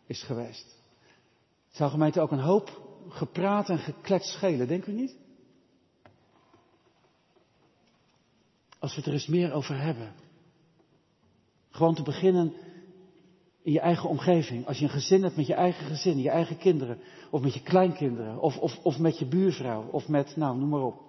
is 0.06 0.22
geweest. 0.22 0.76
Het 1.68 1.76
zou 1.76 1.90
gemeente 1.90 2.20
ook 2.20 2.30
een 2.30 2.38
hoop 2.38 2.86
gepraat 3.08 3.68
en 3.68 3.78
gekletst 3.78 4.32
schelen, 4.32 4.68
denk 4.68 4.86
u 4.86 4.92
niet? 4.92 5.16
Als 8.78 8.90
we 8.90 8.96
het 8.96 9.06
er 9.06 9.12
eens 9.12 9.26
meer 9.26 9.52
over 9.52 9.80
hebben. 9.80 10.14
Gewoon 11.70 11.94
te 11.94 12.02
beginnen 12.02 12.52
in 13.62 13.72
je 13.72 13.80
eigen 13.80 14.08
omgeving. 14.08 14.66
Als 14.66 14.78
je 14.78 14.84
een 14.84 14.90
gezin 14.90 15.22
hebt 15.22 15.36
met 15.36 15.46
je 15.46 15.54
eigen 15.54 15.86
gezin, 15.86 16.18
je 16.18 16.30
eigen 16.30 16.58
kinderen. 16.58 16.98
Of 17.30 17.40
met 17.40 17.54
je 17.54 17.62
kleinkinderen. 17.62 18.40
Of, 18.40 18.58
of, 18.58 18.78
of 18.82 18.98
met 18.98 19.18
je 19.18 19.26
buurvrouw. 19.26 19.88
Of 19.90 20.08
met, 20.08 20.36
nou, 20.36 20.58
noem 20.58 20.68
maar 20.68 20.82
op. 20.82 21.00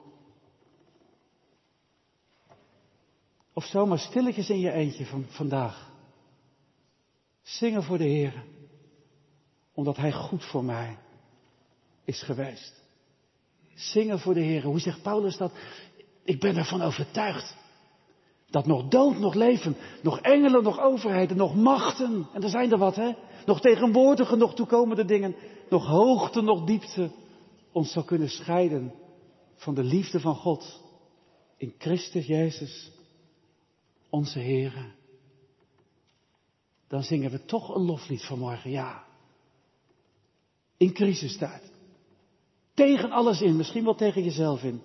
Of 3.53 3.65
zomaar 3.65 3.99
stilletjes 3.99 4.49
in 4.49 4.59
je 4.59 4.71
eentje 4.71 5.05
van 5.05 5.25
vandaag. 5.27 5.91
Zingen 7.41 7.83
voor 7.83 7.97
de 7.97 8.03
Heer. 8.03 8.43
Omdat 9.73 9.97
Hij 9.97 10.11
goed 10.11 10.45
voor 10.45 10.63
mij 10.63 10.97
is 12.05 12.23
geweest. 12.23 12.83
Zingen 13.73 14.19
voor 14.19 14.33
de 14.33 14.39
Heer. 14.39 14.63
Hoe 14.63 14.79
zegt 14.79 15.01
Paulus 15.01 15.37
dat? 15.37 15.51
Ik 16.23 16.39
ben 16.39 16.57
ervan 16.57 16.81
overtuigd. 16.81 17.55
Dat 18.49 18.65
nog 18.65 18.87
dood, 18.87 19.17
nog 19.17 19.33
leven, 19.33 19.75
nog 20.01 20.19
engelen, 20.19 20.63
nog 20.63 20.79
overheden, 20.79 21.37
nog 21.37 21.55
machten. 21.55 22.27
En 22.33 22.43
er 22.43 22.49
zijn 22.49 22.71
er 22.71 22.77
wat, 22.77 22.95
hè? 22.95 23.11
Nog 23.45 23.61
tegenwoordige, 23.61 24.35
nog 24.35 24.55
toekomende 24.55 25.05
dingen. 25.05 25.35
Nog 25.69 25.85
hoogte, 25.85 26.41
nog 26.41 26.63
diepte. 26.63 27.11
Ons 27.71 27.91
zal 27.91 28.03
kunnen 28.03 28.29
scheiden 28.29 28.93
van 29.55 29.73
de 29.73 29.83
liefde 29.83 30.19
van 30.19 30.35
God. 30.35 30.81
In 31.57 31.73
Christus 31.77 32.25
Jezus, 32.25 32.91
onze 34.09 34.39
Heer. 34.39 34.95
dan 36.87 37.03
zingen 37.03 37.31
we 37.31 37.45
toch 37.45 37.75
een 37.75 37.85
loflied 37.85 38.25
vanmorgen, 38.25 38.71
ja. 38.71 39.03
In 40.77 40.93
crisistijd. 40.93 41.71
Tegen 42.73 43.11
alles 43.11 43.41
in, 43.41 43.55
misschien 43.55 43.83
wel 43.83 43.95
tegen 43.95 44.23
jezelf 44.23 44.63
in. 44.63 44.81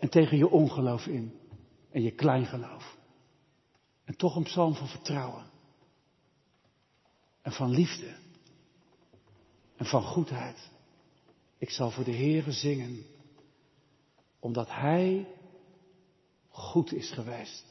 En 0.00 0.08
tegen 0.08 0.36
je 0.36 0.50
ongeloof 0.50 1.06
in. 1.06 1.39
En 1.90 2.02
je 2.02 2.10
kleingeloof. 2.10 2.96
En 4.04 4.16
toch 4.16 4.36
een 4.36 4.42
psalm 4.42 4.74
van 4.74 4.88
vertrouwen. 4.88 5.50
En 7.42 7.52
van 7.52 7.70
liefde. 7.70 8.16
En 9.76 9.86
van 9.86 10.02
goedheid. 10.02 10.70
Ik 11.58 11.70
zal 11.70 11.90
voor 11.90 12.04
de 12.04 12.14
Heere 12.16 12.52
zingen. 12.52 13.06
Omdat 14.38 14.68
Hij 14.68 15.26
goed 16.48 16.92
is 16.92 17.10
geweest. 17.10 17.64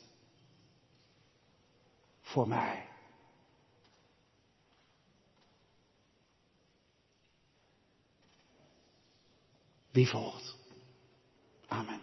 Voor 2.22 2.48
mij. 2.48 2.88
Wie 9.92 10.08
volgt? 10.08 10.58
Amen. 11.68 11.98